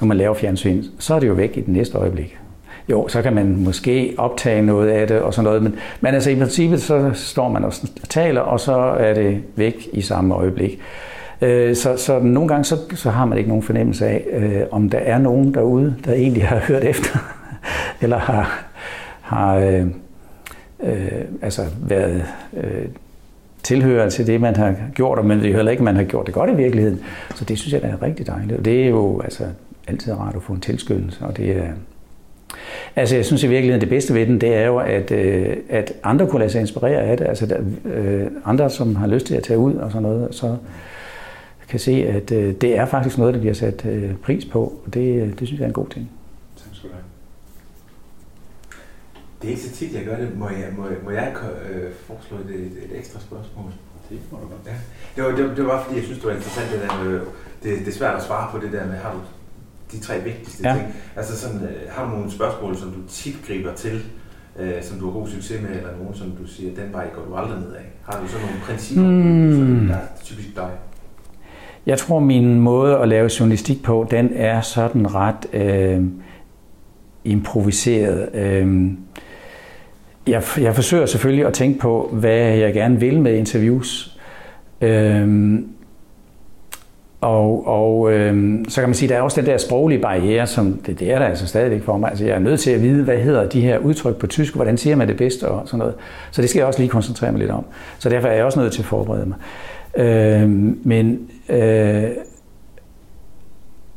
når 0.00 0.06
man 0.06 0.16
laver 0.16 0.34
fjernsyn, 0.34 0.84
så 0.98 1.14
er 1.14 1.20
det 1.20 1.28
jo 1.28 1.34
væk 1.34 1.56
i 1.56 1.60
den 1.60 1.74
næste 1.74 1.98
øjeblik. 1.98 2.38
Jo, 2.90 3.08
så 3.08 3.22
kan 3.22 3.34
man 3.34 3.56
måske 3.56 4.14
optage 4.18 4.62
noget 4.62 4.88
af 4.88 5.06
det 5.06 5.20
og 5.20 5.34
sådan 5.34 5.44
noget, 5.44 5.62
men, 5.62 5.74
men 6.00 6.14
altså 6.14 6.30
i 6.30 6.36
princippet 6.36 6.82
så 6.82 7.10
står 7.14 7.48
man 7.48 7.64
og 7.64 7.72
taler, 8.08 8.40
og 8.40 8.60
så 8.60 8.74
er 8.76 9.14
det 9.14 9.42
væk 9.56 9.88
i 9.92 10.00
samme 10.00 10.34
øjeblik. 10.34 10.80
Øh, 11.42 11.76
så, 11.76 11.96
så 11.96 12.18
nogle 12.18 12.48
gange 12.48 12.64
så, 12.64 12.76
så 12.94 13.10
har 13.10 13.24
man 13.24 13.38
ikke 13.38 13.48
nogen 13.48 13.62
fornemmelse 13.62 14.06
af, 14.06 14.24
øh, 14.32 14.62
om 14.70 14.90
der 14.90 14.98
er 14.98 15.18
nogen 15.18 15.54
derude, 15.54 15.96
der 16.04 16.12
egentlig 16.12 16.46
har 16.46 16.58
hørt 16.58 16.84
efter, 16.84 17.18
eller 18.02 18.18
har, 18.18 18.64
har 19.20 19.56
øh, 19.56 19.86
øh, 20.82 21.24
altså 21.42 21.62
været 21.80 22.24
øh, 22.56 22.88
tilhører 23.62 24.10
til 24.10 24.26
det, 24.26 24.40
man 24.40 24.56
har 24.56 24.74
gjort, 24.94 25.18
og 25.18 25.26
man 25.26 25.42
ved 25.42 25.54
heller 25.54 25.70
ikke, 25.70 25.80
at 25.80 25.84
man 25.84 25.96
har 25.96 26.04
gjort 26.04 26.26
det 26.26 26.34
godt 26.34 26.50
i 26.50 26.54
virkeligheden. 26.54 27.00
Så 27.34 27.44
det 27.44 27.58
synes 27.58 27.72
jeg, 27.72 27.82
der 27.82 27.88
er 27.88 28.02
rigtig 28.02 28.26
dejligt. 28.26 28.58
Og 28.58 28.64
det 28.64 28.82
er 28.82 28.88
jo 28.88 29.20
altså, 29.20 29.44
altid 29.88 30.12
rart 30.12 30.36
at 30.36 30.42
få 30.42 30.52
en 30.52 30.60
tilskyndelse, 30.60 31.24
og 31.24 31.36
det 31.36 31.56
er, 31.56 31.68
Altså, 32.98 33.16
jeg 33.16 33.24
synes 33.24 33.42
i 33.42 33.46
virkeligheden, 33.46 33.80
det 33.80 33.88
bedste 33.88 34.14
ved 34.14 34.26
den, 34.26 34.40
det 34.40 34.54
er 34.54 34.66
jo, 34.66 34.78
at, 34.78 35.10
øh, 35.10 35.56
at 35.68 35.92
andre 36.02 36.26
kunne 36.26 36.38
lade 36.38 36.50
sig 36.50 36.60
inspirere 36.60 37.00
af 37.00 37.16
det. 37.16 37.26
Altså, 37.26 37.46
der, 37.46 37.58
øh, 37.84 38.26
andre, 38.44 38.70
som 38.70 38.96
har 38.96 39.06
lyst 39.06 39.26
til 39.26 39.34
at 39.34 39.42
tage 39.42 39.58
ud 39.58 39.74
og 39.74 39.90
sådan 39.92 40.02
noget, 40.02 40.34
så 40.34 40.56
kan 41.68 41.80
se, 41.80 41.92
at 41.92 42.32
øh, 42.32 42.54
det 42.54 42.78
er 42.78 42.86
faktisk 42.86 43.18
noget, 43.18 43.34
der 43.34 43.40
bliver 43.40 43.54
sat 43.54 43.86
øh, 43.86 44.14
pris 44.16 44.44
på. 44.44 44.60
Og 44.86 44.94
det, 44.94 45.34
det 45.38 45.46
synes 45.46 45.60
jeg 45.60 45.64
er 45.64 45.68
en 45.68 45.72
god 45.72 45.88
ting. 45.88 46.10
Tak 46.56 46.74
skal 46.74 46.90
du 46.90 46.94
have. 46.94 47.04
Det 49.42 49.46
er 49.48 49.50
ikke 49.50 49.62
så 49.62 49.72
tit, 49.72 49.94
jeg 49.94 50.04
gør 50.04 50.16
det. 50.16 50.38
Må 50.38 50.48
jeg, 50.48 50.68
må, 50.76 50.84
må 51.04 51.10
jeg 51.10 51.34
øh, 51.70 51.92
foreslå 52.06 52.36
et, 52.36 52.54
et, 52.54 52.90
et 52.90 52.98
ekstra 52.98 53.20
spørgsmål? 53.20 53.72
Det 54.10 54.18
må 54.30 54.38
du 54.38 54.46
godt. 54.46 54.66
Ja. 54.66 54.72
Det, 55.16 55.24
var, 55.24 55.48
det, 55.48 55.56
det 55.56 55.66
var 55.66 55.82
fordi, 55.84 55.96
jeg 55.96 56.04
synes, 56.04 56.18
det 56.18 56.28
var 56.28 56.34
interessant, 56.34 56.72
det 56.72 56.80
der 56.88 57.04
med, 57.04 57.20
det, 57.62 57.78
det 57.78 57.88
er 57.88 57.98
svært 57.98 58.16
at 58.16 58.22
svare 58.22 58.48
på 58.52 58.58
det 58.64 58.72
der 58.72 58.86
med, 58.86 58.94
har 58.94 59.12
du 59.12 59.18
de 59.92 60.00
tre 60.00 60.20
vigtigste 60.24 60.68
ja. 60.68 60.74
ting. 60.74 60.86
Altså 61.16 61.36
sådan, 61.36 61.60
øh, 61.60 61.90
har 61.90 62.04
du 62.04 62.10
nogle 62.10 62.30
spørgsmål, 62.30 62.76
som 62.76 62.90
du 62.90 62.98
tit 63.08 63.36
griber 63.46 63.74
til, 63.74 64.02
øh, 64.58 64.82
som 64.82 64.98
du 64.98 65.04
har 65.04 65.12
god 65.12 65.28
succes 65.28 65.62
med, 65.62 65.70
eller 65.70 65.96
nogen, 65.98 66.14
som 66.14 66.30
du 66.30 66.46
siger, 66.46 66.74
den 66.74 66.92
vej 66.92 67.06
går 67.14 67.24
du 67.24 67.34
aldrig 67.34 67.60
ned 67.60 67.72
af? 67.72 67.84
Har 68.02 68.20
du 68.20 68.28
så 68.28 68.36
nogle 68.38 68.60
principper, 68.62 69.04
mm. 69.04 69.86
der 69.86 69.94
er 69.94 70.06
typisk 70.24 70.56
dig? 70.56 70.70
Jeg 71.86 71.98
tror, 71.98 72.20
min 72.20 72.60
måde 72.60 72.98
at 72.98 73.08
lave 73.08 73.30
journalistik 73.40 73.82
på, 73.82 74.06
den 74.10 74.30
er 74.34 74.60
sådan 74.60 75.14
ret 75.14 75.46
øh, 75.52 76.04
improviseret. 77.24 78.28
Øh, 78.34 78.90
jeg, 80.26 80.42
jeg 80.58 80.74
forsøger 80.74 81.06
selvfølgelig 81.06 81.46
at 81.46 81.54
tænke 81.54 81.78
på, 81.78 82.10
hvad 82.12 82.56
jeg 82.56 82.74
gerne 82.74 83.00
vil 83.00 83.20
med 83.20 83.34
interviews. 83.34 84.18
Øh, 84.80 85.58
og, 87.20 87.66
og 87.66 88.12
øh, 88.12 88.58
så 88.68 88.80
kan 88.80 88.88
man 88.88 88.94
sige, 88.94 89.06
at 89.06 89.10
der 89.10 89.16
er 89.16 89.22
også 89.22 89.40
den 89.40 89.50
der 89.50 89.58
sproglige 89.58 90.00
barriere, 90.00 90.46
som 90.46 90.72
det, 90.86 91.00
det 91.00 91.12
er 91.12 91.18
der 91.18 91.26
altså 91.26 91.46
stadigvæk 91.46 91.82
for 91.82 91.96
mig. 91.96 92.10
Altså, 92.10 92.24
jeg 92.24 92.34
er 92.34 92.38
nødt 92.38 92.60
til 92.60 92.70
at 92.70 92.82
vide, 92.82 93.04
hvad 93.04 93.16
hedder 93.16 93.48
de 93.48 93.60
her 93.60 93.78
udtryk 93.78 94.16
på 94.16 94.26
tysk, 94.26 94.54
hvordan 94.54 94.76
siger 94.76 94.96
man 94.96 95.08
det 95.08 95.16
bedst 95.16 95.42
og 95.42 95.62
sådan 95.66 95.78
noget. 95.78 95.94
Så 96.30 96.42
det 96.42 96.50
skal 96.50 96.60
jeg 96.60 96.66
også 96.66 96.80
lige 96.80 96.88
koncentrere 96.88 97.32
mig 97.32 97.38
lidt 97.38 97.50
om. 97.50 97.64
Så 97.98 98.08
derfor 98.08 98.28
er 98.28 98.32
jeg 98.32 98.44
også 98.44 98.60
nødt 98.60 98.72
til 98.72 98.82
at 98.82 98.86
forberede 98.86 99.26
mig. 99.26 99.36
Øh, 100.04 100.48
men 100.84 101.18
øh, 101.48 102.04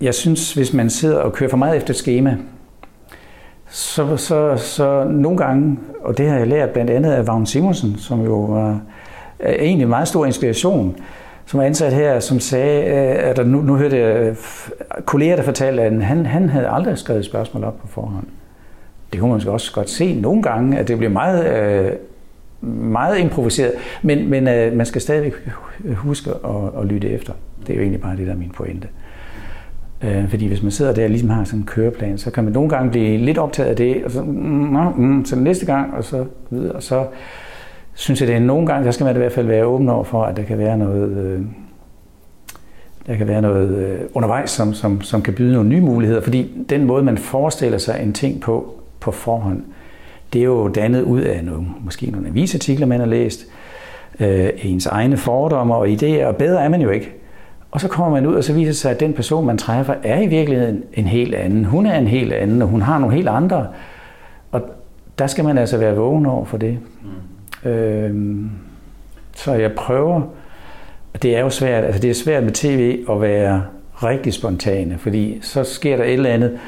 jeg 0.01 0.13
synes, 0.13 0.53
hvis 0.53 0.73
man 0.73 0.89
sidder 0.89 1.17
og 1.17 1.34
kører 1.34 1.49
for 1.49 1.57
meget 1.57 1.77
efter 1.77 1.89
et 1.89 1.97
schema, 1.97 2.38
så, 3.69 4.17
så, 4.17 4.57
så 4.57 5.03
nogle 5.10 5.38
gange, 5.38 5.79
og 6.03 6.17
det 6.17 6.29
har 6.29 6.38
jeg 6.38 6.47
lært 6.47 6.69
blandt 6.69 6.91
andet 6.91 7.12
af 7.12 7.27
Vagn 7.27 7.45
Simonsen, 7.45 7.97
som 7.97 8.25
jo 8.25 8.36
var 8.39 8.79
egentlig 9.45 9.88
meget 9.88 10.07
stor 10.07 10.25
inspiration, 10.25 10.95
som 11.51 11.59
var 11.59 11.65
ansat 11.65 11.93
her, 11.93 12.19
som 12.19 12.39
sagde, 12.39 12.85
øh, 12.85 13.29
at 13.29 13.37
der 13.37 13.43
nu, 13.43 13.61
nu 13.61 13.75
hørte 13.75 13.97
jeg 13.97 14.17
øh, 14.17 14.35
kolleger, 15.05 15.35
der 15.35 15.43
fortalte, 15.43 15.83
at 15.83 16.03
han, 16.03 16.25
han 16.25 16.49
havde 16.49 16.67
aldrig 16.67 16.97
skrevet 16.97 17.25
spørgsmål 17.25 17.63
op 17.63 17.81
på 17.81 17.87
forhånd. 17.87 18.25
Det 19.11 19.19
kunne 19.19 19.31
man 19.31 19.47
også 19.47 19.73
godt 19.73 19.89
se 19.89 20.21
nogle 20.21 20.43
gange, 20.43 20.77
at 20.77 20.87
det 20.87 20.97
blev 20.97 21.11
meget, 21.11 21.45
øh, 21.53 21.91
meget 22.91 23.19
improviseret, 23.19 23.71
men, 24.01 24.29
men 24.29 24.47
øh, 24.47 24.73
man 24.73 24.85
skal 24.85 25.01
stadigvæk 25.01 25.33
huske 25.95 26.29
at, 26.29 26.81
at 26.81 26.85
lytte 26.85 27.09
efter. 27.09 27.33
Det 27.61 27.69
er 27.69 27.75
jo 27.75 27.81
egentlig 27.81 28.01
bare 28.01 28.17
det, 28.17 28.27
der 28.27 28.33
er 28.33 28.37
min 28.37 28.51
pointe. 28.55 28.87
Fordi 30.29 30.47
hvis 30.47 30.63
man 30.63 30.71
sidder 30.71 30.93
der 30.93 31.03
og 31.03 31.09
ligesom 31.09 31.29
har 31.29 31.43
sådan 31.43 31.59
en 31.59 31.65
køreplan, 31.65 32.17
så 32.17 32.31
kan 32.31 32.43
man 32.43 32.53
nogle 32.53 32.69
gange 32.69 32.91
blive 32.91 33.17
lidt 33.17 33.37
optaget 33.37 33.69
af 33.69 33.75
det, 33.75 34.05
og 34.05 34.11
så, 34.11 34.21
mm, 34.21 34.31
mm, 34.31 34.93
mm 34.97 35.25
så 35.25 35.35
næste 35.35 35.65
gang, 35.65 35.93
og 35.93 36.03
så 36.03 36.25
videre, 36.49 36.71
og 36.71 36.83
så 36.83 37.05
synes 37.93 38.21
jeg, 38.21 38.27
det 38.27 38.36
er 38.36 38.39
nogle 38.39 38.67
gange, 38.67 38.86
der 38.86 38.91
skal 38.91 39.04
man 39.04 39.15
i 39.15 39.17
hvert 39.17 39.32
fald 39.32 39.47
være 39.47 39.65
åben 39.65 39.89
over 39.89 40.04
for, 40.04 40.23
at 40.23 40.38
der 40.38 40.43
kan 40.43 40.58
være 40.58 40.77
noget, 40.77 41.17
øh, 41.17 41.41
der 43.08 43.15
kan 43.15 43.27
være 43.27 43.41
noget 43.41 43.77
øh, 43.77 43.99
undervejs, 44.13 44.49
som, 44.49 44.73
som, 44.73 45.01
som 45.01 45.21
kan 45.21 45.34
byde 45.34 45.54
nogle 45.54 45.69
nye 45.69 45.82
muligheder. 45.82 46.21
Fordi 46.21 46.65
den 46.69 46.86
måde, 46.86 47.04
man 47.04 47.17
forestiller 47.17 47.77
sig 47.77 47.99
en 48.04 48.13
ting 48.13 48.41
på, 48.41 48.73
på 48.99 49.12
forhånd, 49.12 49.63
det 50.34 50.39
er 50.41 50.45
jo 50.45 50.67
dannet 50.67 51.01
ud 51.01 51.21
af 51.21 51.43
nogle, 51.43 51.67
måske 51.84 52.06
nogle 52.06 52.27
avisartikler, 52.27 52.88
man 52.88 52.99
har 52.99 53.08
læst, 53.08 53.45
øh, 54.19 54.49
ens 54.58 54.86
egne 54.86 55.17
fordomme 55.17 55.75
og 55.75 55.88
idéer, 55.88 56.25
og 56.25 56.36
bedre 56.36 56.63
er 56.63 56.69
man 56.69 56.82
jo 56.82 56.89
ikke. 56.89 57.13
Og 57.71 57.82
så 57.82 57.88
kommer 57.88 58.12
man 58.12 58.25
ud, 58.25 58.36
og 58.36 58.43
så 58.43 58.54
viser 58.54 58.69
det 58.69 58.75
sig, 58.75 58.91
at 58.91 58.99
den 58.99 59.13
person, 59.13 59.45
man 59.45 59.58
træffer, 59.58 59.93
er 60.04 60.21
i 60.21 60.27
virkeligheden 60.27 60.84
en 60.93 61.06
helt 61.06 61.36
anden. 61.36 61.65
Hun 61.65 61.86
er 61.86 61.97
en 61.97 62.08
helt 62.08 62.34
anden, 62.34 62.62
og 62.62 62.67
hun 62.67 62.82
har 62.82 62.99
nogle 62.99 63.15
helt 63.15 63.30
andre. 63.30 63.67
Og 64.51 64.62
der 65.19 65.27
skal 65.27 65.43
man 65.43 65.58
altså 65.58 65.77
være 65.77 65.95
vågen 65.95 66.25
over 66.25 66.45
for 66.45 66.58
det. 66.58 66.77
Mm. 67.01 67.08
Øhm, 67.65 68.50
så 69.36 69.54
jeg 69.54 69.71
prøver, 69.71 70.21
og 71.13 71.24
det 71.24 71.36
er 71.36 71.39
jo 71.39 71.50
svært, 71.50 71.84
altså 71.84 72.02
det 72.02 72.10
er 72.10 72.13
svært 72.13 72.43
med 72.43 72.52
tv 72.52 73.00
at 73.10 73.21
være 73.21 73.63
rigtig 74.04 74.34
spontane, 74.34 74.97
fordi 74.97 75.39
så 75.41 75.63
sker 75.63 75.97
der 75.97 76.04
et 76.04 76.13
eller 76.13 76.30
andet. 76.30 76.60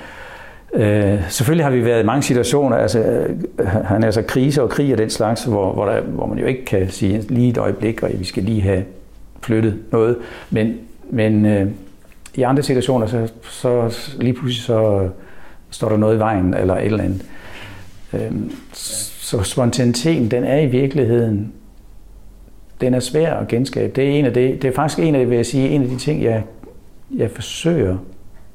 Øh, 0.74 1.30
selvfølgelig 1.30 1.66
har 1.66 1.72
vi 1.72 1.86
været 1.86 2.04
i 2.04 2.06
mange 2.06 2.24
situationer, 2.24 2.78
altså 2.78 3.00
øh, 3.00 3.68
han 3.68 4.02
er 4.02 4.06
altså 4.06 4.22
krise 4.22 4.64
og 4.64 4.70
krig 4.70 4.92
og 4.92 4.98
den 4.98 5.10
slags, 5.10 5.44
hvor, 5.44 5.74
hvor, 5.74 5.86
der, 5.86 6.02
hvor 6.02 6.26
man 6.26 6.40
jo 6.40 6.46
ikke 6.46 6.66
kan 6.66 6.90
sige 6.90 7.22
lige 7.22 7.50
et 7.50 7.58
øjeblik, 7.58 8.04
og 8.04 8.10
vi 8.20 8.26
skal 8.26 8.44
lige 8.44 8.62
have 8.62 8.84
flyttet 9.42 9.80
noget. 9.92 10.18
Men, 10.50 10.78
men 11.10 11.46
øh, 11.46 11.68
i 12.36 12.42
andre 12.42 12.64
situationer, 12.64 13.08
så, 13.08 13.32
så 13.42 13.98
lige 14.20 14.34
pludselig 14.34 14.64
så 14.64 15.02
øh, 15.02 15.10
står 15.70 15.90
der 15.90 15.98
noget 15.98 16.16
i 16.16 16.20
vejen, 16.20 16.54
eller 16.54 16.76
et 16.76 16.86
eller 16.86 17.04
andet. 17.04 17.26
Øh, 18.14 18.32
så 19.24 19.44
spontaniteten, 19.44 20.32
den 20.32 20.44
er 20.44 20.60
i 20.60 20.66
virkeligheden, 20.66 21.54
den 22.82 22.94
er 22.94 23.00
svær 23.00 23.34
at 23.34 23.48
genskabe. 23.48 23.94
Det 23.96 24.04
er, 24.04 24.10
en 24.10 24.26
af 24.26 24.34
det, 24.34 24.62
det 24.62 24.68
er 24.68 24.72
faktisk 24.76 25.00
en 25.00 25.16
af, 25.16 25.30
vil 25.30 25.36
jeg 25.36 25.46
sige, 25.46 25.70
en 25.70 25.82
af 25.82 25.88
de 25.88 25.98
ting, 25.98 26.24
jeg, 26.24 26.44
jeg 27.18 27.32
forsøger, 27.32 27.98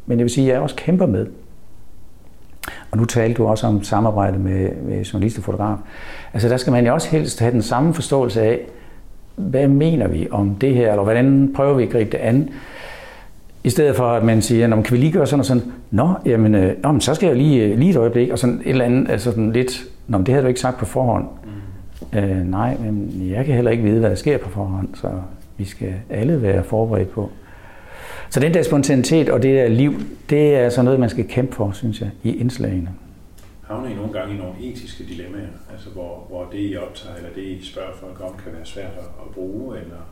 men 0.07 0.19
jeg 0.19 0.25
vil 0.25 0.31
sige, 0.31 0.49
jeg 0.49 0.61
også 0.61 0.77
kæmper 0.77 1.07
med. 1.07 1.27
Og 2.91 2.99
nu 2.99 3.05
talte 3.05 3.35
du 3.35 3.47
også 3.47 3.67
om 3.67 3.83
samarbejde 3.83 4.39
med, 4.39 4.71
med 4.83 5.05
journalist 5.05 5.39
og 5.39 5.45
fotograf. 5.45 5.77
Altså 6.33 6.49
der 6.49 6.57
skal 6.57 6.73
man 6.73 6.87
jo 6.87 6.95
også 6.95 7.09
helst 7.11 7.41
have 7.41 7.53
den 7.53 7.63
samme 7.63 7.95
forståelse 7.95 8.43
af, 8.43 8.61
hvad 9.37 9.69
mener 9.69 10.09
vi 10.09 10.29
om 10.31 10.55
det 10.55 10.75
her, 10.75 10.91
eller 10.91 11.03
hvordan 11.03 11.53
prøver 11.57 11.75
vi 11.75 11.83
at 11.83 11.91
gribe 11.91 12.11
det 12.11 12.19
an? 12.19 12.49
I 13.65 13.71
stedet 13.71 13.97
for, 13.97 14.09
at 14.09 14.25
man 14.25 14.43
siger, 14.43 14.83
kan 14.83 14.97
vi 14.97 14.97
lige 14.97 15.13
gøre 15.13 15.27
sådan 15.27 15.41
og 15.41 15.47
sådan, 15.47 15.63
nå, 15.91 16.11
jamen, 16.27 16.55
øh, 16.55 16.75
nå, 16.83 16.93
men 16.93 17.01
så 17.01 17.15
skal 17.15 17.27
jeg 17.27 17.37
lige, 17.37 17.65
øh, 17.65 17.79
lige 17.79 17.91
et 17.91 17.97
øjeblik, 17.97 18.31
og 18.31 18.39
sådan 18.39 18.61
et 18.65 18.71
eller 18.71 18.85
andet, 18.85 19.11
altså 19.11 19.31
sådan 19.31 19.53
lidt, 19.53 19.89
nå, 20.09 20.19
men 20.19 20.27
det 20.27 20.35
har 20.35 20.41
du 20.41 20.49
ikke 20.49 20.61
sagt 20.61 20.79
på 20.79 20.85
forhånd. 20.85 21.29
Mm. 22.13 22.19
Øh, 22.19 22.47
nej, 22.47 22.77
men 22.77 23.13
jeg 23.31 23.45
kan 23.45 23.55
heller 23.55 23.71
ikke 23.71 23.83
vide, 23.83 24.01
hvad 24.01 24.11
der 24.11 24.17
sker 24.17 24.39
på 24.39 24.49
forhånd, 24.51 24.89
så 24.95 25.11
vi 25.57 25.65
skal 25.65 25.95
alle 26.11 26.43
være 26.43 26.65
forberedt 26.65 27.11
på. 27.11 27.31
Så 28.31 28.41
den 28.41 28.55
der 28.55 28.63
spontanitet 28.63 29.29
og 29.29 29.43
det 29.43 29.55
der 29.57 29.69
liv, 29.69 29.93
det 30.31 30.55
er 30.55 30.65
altså 30.65 30.83
noget, 30.83 31.01
man 31.01 31.11
skal 31.11 31.29
kæmpe 31.29 31.55
for, 31.55 31.73
synes 31.73 32.01
jeg, 32.01 32.11
i 32.23 32.37
indslagene. 32.37 32.91
Havner 33.63 33.89
I 33.89 33.95
nogle 33.95 34.13
gange 34.13 34.35
i 34.35 34.39
nogle 34.39 34.55
etiske 34.61 35.05
dilemmaer, 35.05 35.49
altså 35.73 35.91
hvor, 35.91 36.27
hvor 36.29 36.49
det 36.53 36.59
I 36.71 36.77
optager, 36.77 37.17
eller 37.17 37.31
det 37.35 37.43
I 37.43 37.65
spørger 37.65 37.93
folk 38.01 38.21
om, 38.21 38.35
kan 38.45 38.53
være 38.53 38.67
svært 38.67 38.93
at, 38.99 39.05
at 39.27 39.35
bruge, 39.35 39.77
eller, 39.77 40.03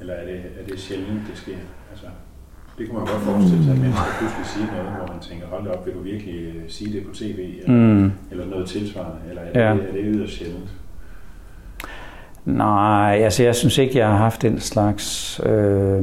eller 0.00 0.14
er, 0.14 0.24
det, 0.24 0.34
er 0.34 0.66
det 0.68 0.80
sjældent, 0.80 1.20
det 1.30 1.38
sker? 1.38 1.56
Altså, 1.90 2.06
det 2.78 2.88
kunne 2.88 2.98
man 2.98 3.06
godt 3.06 3.22
forestille 3.22 3.64
sig, 3.64 3.72
at 3.72 3.78
mennesker 3.78 4.10
pludselig 4.18 4.46
siger 4.46 4.66
noget, 4.76 4.90
hvor 4.96 5.06
man 5.14 5.22
tænker, 5.28 5.46
hold 5.46 5.66
op, 5.66 5.86
vil 5.86 5.94
du 5.94 6.00
virkelig 6.00 6.34
øh, 6.34 6.62
sige 6.68 6.92
det 6.92 7.06
på 7.06 7.14
tv, 7.14 7.38
eller, 7.60 7.72
mm. 7.72 8.12
eller 8.30 8.46
noget 8.46 8.68
tilsvarende, 8.68 9.16
eller 9.28 9.42
er 9.42 9.52
det, 9.52 9.60
ja. 9.60 9.88
er 9.88 9.92
det 9.92 10.02
yderst 10.04 10.32
sjældent? 10.32 10.70
Nej, 12.44 13.20
altså 13.24 13.42
jeg 13.42 13.54
synes 13.54 13.78
ikke, 13.78 13.98
jeg 13.98 14.08
har 14.08 14.16
haft 14.16 14.42
den 14.42 14.60
slags... 14.60 15.40
Øh 15.46 16.02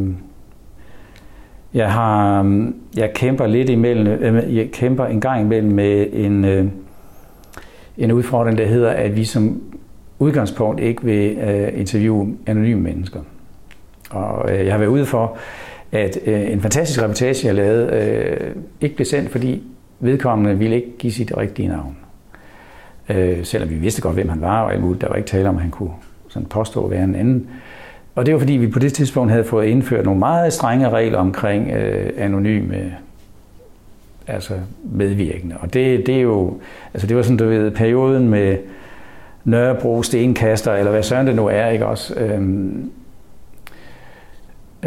jeg 1.73 1.91
har, 1.91 2.39
øhm, 2.39 2.75
jeg 2.97 3.13
kæmper 3.13 3.47
lidt 3.47 3.69
imellem, 3.69 4.07
øh, 4.07 4.55
jeg 4.55 4.71
kæmper 4.71 5.05
en 5.05 5.21
gang 5.21 5.41
imellem 5.41 5.71
med 5.71 6.07
en, 6.13 6.45
øh, 6.45 6.65
en 7.97 8.11
udfordring, 8.11 8.57
der 8.57 8.65
hedder, 8.65 8.89
at 8.89 9.15
vi 9.15 9.25
som 9.25 9.61
udgangspunkt 10.19 10.81
ikke 10.81 11.03
vil 11.03 11.37
øh, 11.37 11.79
interviewe 11.79 12.37
anonyme 12.45 12.81
mennesker. 12.81 13.19
Og 14.09 14.55
jeg 14.65 14.73
har 14.73 14.77
været 14.77 14.89
ude 14.89 15.05
for, 15.05 15.37
at 15.91 16.17
øh, 16.25 16.51
en 16.51 16.61
fantastisk 16.61 17.01
reportage, 17.01 17.47
jeg 17.47 17.55
lavede, 17.55 17.89
øh, 17.93 18.55
ikke 18.81 18.95
blev 18.95 19.05
sendt, 19.05 19.31
fordi 19.31 19.63
vedkommende 19.99 20.57
ville 20.57 20.75
ikke 20.75 20.97
give 20.97 21.13
sit 21.13 21.37
rigtige 21.37 21.67
navn. 21.67 21.97
Øh, 23.09 23.45
selvom 23.45 23.69
vi 23.69 23.75
vidste 23.75 24.01
godt, 24.01 24.13
hvem 24.13 24.29
han 24.29 24.41
var, 24.41 24.61
og 24.61 25.01
der 25.01 25.07
var 25.07 25.15
ikke 25.15 25.29
tale 25.29 25.49
om, 25.49 25.55
at 25.55 25.61
han 25.61 25.71
kunne 25.71 25.91
sådan 26.29 26.47
påstå 26.47 26.85
at 26.85 26.91
være 26.91 27.03
en 27.03 27.15
anden. 27.15 27.47
Og 28.15 28.25
det 28.25 28.33
var 28.33 28.39
fordi, 28.39 28.53
vi 28.53 28.67
på 28.67 28.79
det 28.79 28.93
tidspunkt 28.93 29.31
havde 29.31 29.43
fået 29.43 29.65
indført 29.65 30.05
nogle 30.05 30.19
meget 30.19 30.53
strenge 30.53 30.89
regler 30.89 31.17
omkring 31.17 31.71
øh, 31.71 32.09
anonyme 32.17 32.95
altså 34.27 34.53
medvirkende. 34.83 35.55
Og 35.59 35.73
det, 35.73 36.07
det 36.07 36.15
er 36.15 36.21
jo, 36.21 36.57
altså 36.93 37.07
det 37.07 37.17
var 37.17 37.23
sådan, 37.23 37.37
du 37.37 37.45
ved, 37.45 37.71
perioden 37.71 38.29
med 38.29 38.57
Nørrebro, 39.43 40.03
Stenkaster, 40.03 40.73
eller 40.73 40.91
hvad 40.91 41.03
søren 41.03 41.27
det 41.27 41.35
nu 41.35 41.47
er, 41.47 41.67
ikke 41.67 41.85
også? 41.85 42.13
Øhm, 42.15 42.91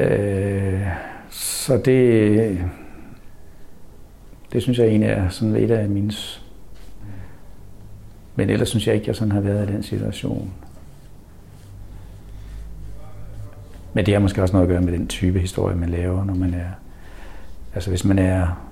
øh, 0.00 0.86
så 1.30 1.76
det, 1.76 2.64
det 4.52 4.62
synes 4.62 4.78
jeg 4.78 4.86
egentlig 4.86 5.10
er 5.10 5.28
sådan 5.28 5.52
lidt 5.52 5.70
af 5.70 5.88
min... 5.88 6.12
Men 8.36 8.50
ellers 8.50 8.68
synes 8.68 8.86
jeg 8.86 8.94
ikke, 8.94 9.08
jeg 9.08 9.16
sådan 9.16 9.32
har 9.32 9.40
været 9.40 9.70
i 9.70 9.72
den 9.72 9.82
situation. 9.82 10.52
Men 13.94 14.06
det 14.06 14.14
har 14.14 14.20
måske 14.20 14.42
også 14.42 14.52
noget 14.52 14.66
at 14.66 14.70
gøre 14.70 14.80
med 14.80 14.92
den 14.92 15.08
type 15.08 15.38
historie, 15.38 15.76
man 15.76 15.88
laver, 15.88 16.24
når 16.24 16.34
man 16.34 16.54
er... 16.54 16.70
Altså 17.74 17.90
hvis 17.90 18.04
man 18.04 18.18
er... 18.18 18.66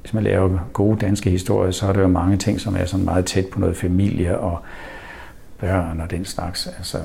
Hvis 0.00 0.14
man 0.14 0.22
laver 0.22 0.58
gode 0.72 0.98
danske 0.98 1.30
historier, 1.30 1.70
så 1.70 1.86
er 1.86 1.92
der 1.92 2.00
jo 2.00 2.08
mange 2.08 2.36
ting, 2.36 2.60
som 2.60 2.76
er 2.76 2.84
sådan 2.84 3.04
meget 3.04 3.26
tæt 3.26 3.46
på 3.46 3.60
noget 3.60 3.76
familie 3.76 4.38
og 4.38 4.58
børn 5.58 6.00
og 6.00 6.10
den 6.10 6.24
slags. 6.24 6.66
Altså, 6.66 6.98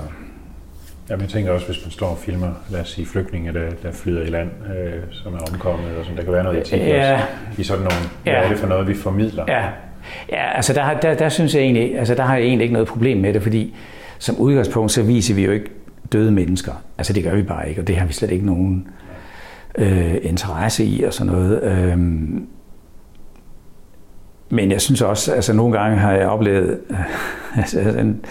Ja, 1.10 1.16
jeg 1.20 1.30
tænker 1.30 1.52
også, 1.52 1.66
hvis 1.66 1.86
man 1.86 1.92
står 1.92 2.08
og 2.08 2.18
filmer, 2.18 2.52
lad 2.70 2.82
os 2.82 2.90
sige, 2.90 3.06
flygtninge, 3.06 3.54
der, 3.54 3.70
der 3.84 3.92
flyder 3.92 4.22
i 4.22 4.30
land, 4.30 4.50
øh, 4.78 4.94
som 5.12 5.34
er 5.34 5.40
omkommet, 5.52 5.98
og 5.98 6.06
sådan, 6.06 6.18
der 6.18 6.24
kan 6.24 6.34
være 6.34 6.44
noget 6.44 6.60
etik 6.60 6.80
ja. 6.80 7.14
også, 7.14 7.26
i 7.58 7.64
sådan 7.64 7.84
nogle, 7.84 7.98
ja. 8.26 8.32
hvad 8.32 8.44
er 8.44 8.50
det 8.50 8.58
for 8.58 8.68
noget, 8.68 8.88
vi 8.88 8.96
formidler? 8.96 9.46
Ja, 9.48 9.64
ja 10.30 10.56
altså 10.56 10.74
der, 10.74 11.00
der, 11.00 11.14
der 11.14 11.30
synes 11.30 11.56
jeg 11.56 11.62
egentlig, 11.62 12.00
altså 12.00 12.16
der 12.16 12.24
har 12.24 12.36
jeg 12.36 12.46
egentlig 12.46 12.64
ikke 12.64 12.74
noget 12.74 12.88
problem 12.88 13.18
med 13.18 13.34
det, 13.34 13.44
fordi 13.44 13.76
som 14.20 14.38
udgangspunkt, 14.38 14.92
så 14.92 15.04
viser 15.04 15.36
vi 15.36 15.46
jo 15.46 15.52
ikke 15.52 15.70
døde 16.12 16.32
mennesker. 16.32 16.84
Altså 16.98 17.14
det 17.14 17.24
gør 17.24 17.36
vi 17.36 17.44
bare 17.44 17.70
ikke, 17.70 17.82
og 17.82 17.88
det 17.88 17.98
har 17.98 18.06
vi 18.06 18.14
slet 18.14 18.32
ikke 18.32 18.46
nogen 18.46 18.88
øh, 19.78 20.16
interesse 20.22 20.86
i 20.86 21.04
og 21.04 21.14
sådan 21.14 21.34
noget. 21.34 21.64
Øhm, 21.64 22.48
men 24.50 24.72
jeg 24.72 24.82
synes 24.82 25.02
også, 25.02 25.34
altså 25.34 25.54
nogle 25.54 25.80
gange 25.80 25.98
har 25.98 26.12
jeg 26.14 26.28
oplevet, 26.28 26.80
altså 27.58 27.80
en, 27.80 28.26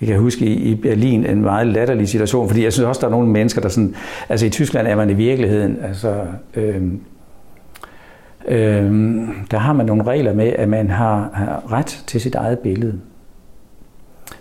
jeg 0.00 0.08
kan 0.08 0.18
huske 0.18 0.46
i 0.46 0.74
Berlin 0.74 1.26
en 1.26 1.42
meget 1.42 1.66
latterlig 1.66 2.08
situation, 2.08 2.48
fordi 2.48 2.64
jeg 2.64 2.72
synes 2.72 2.86
også, 2.86 3.00
der 3.00 3.06
er 3.06 3.10
nogle 3.10 3.28
mennesker, 3.28 3.60
der 3.60 3.68
sådan, 3.68 3.94
altså 4.28 4.46
i 4.46 4.50
Tyskland 4.50 4.86
er 4.86 4.96
man 4.96 5.10
i 5.10 5.14
virkeligheden, 5.14 5.78
altså 5.82 6.20
øhm, 6.54 7.00
øhm, 8.48 9.28
der 9.50 9.58
har 9.58 9.72
man 9.72 9.86
nogle 9.86 10.02
regler 10.02 10.34
med, 10.34 10.52
at 10.58 10.68
man 10.68 10.90
har, 10.90 11.30
har 11.32 11.72
ret 11.72 12.04
til 12.06 12.20
sit 12.20 12.34
eget 12.34 12.58
billede. 12.58 13.00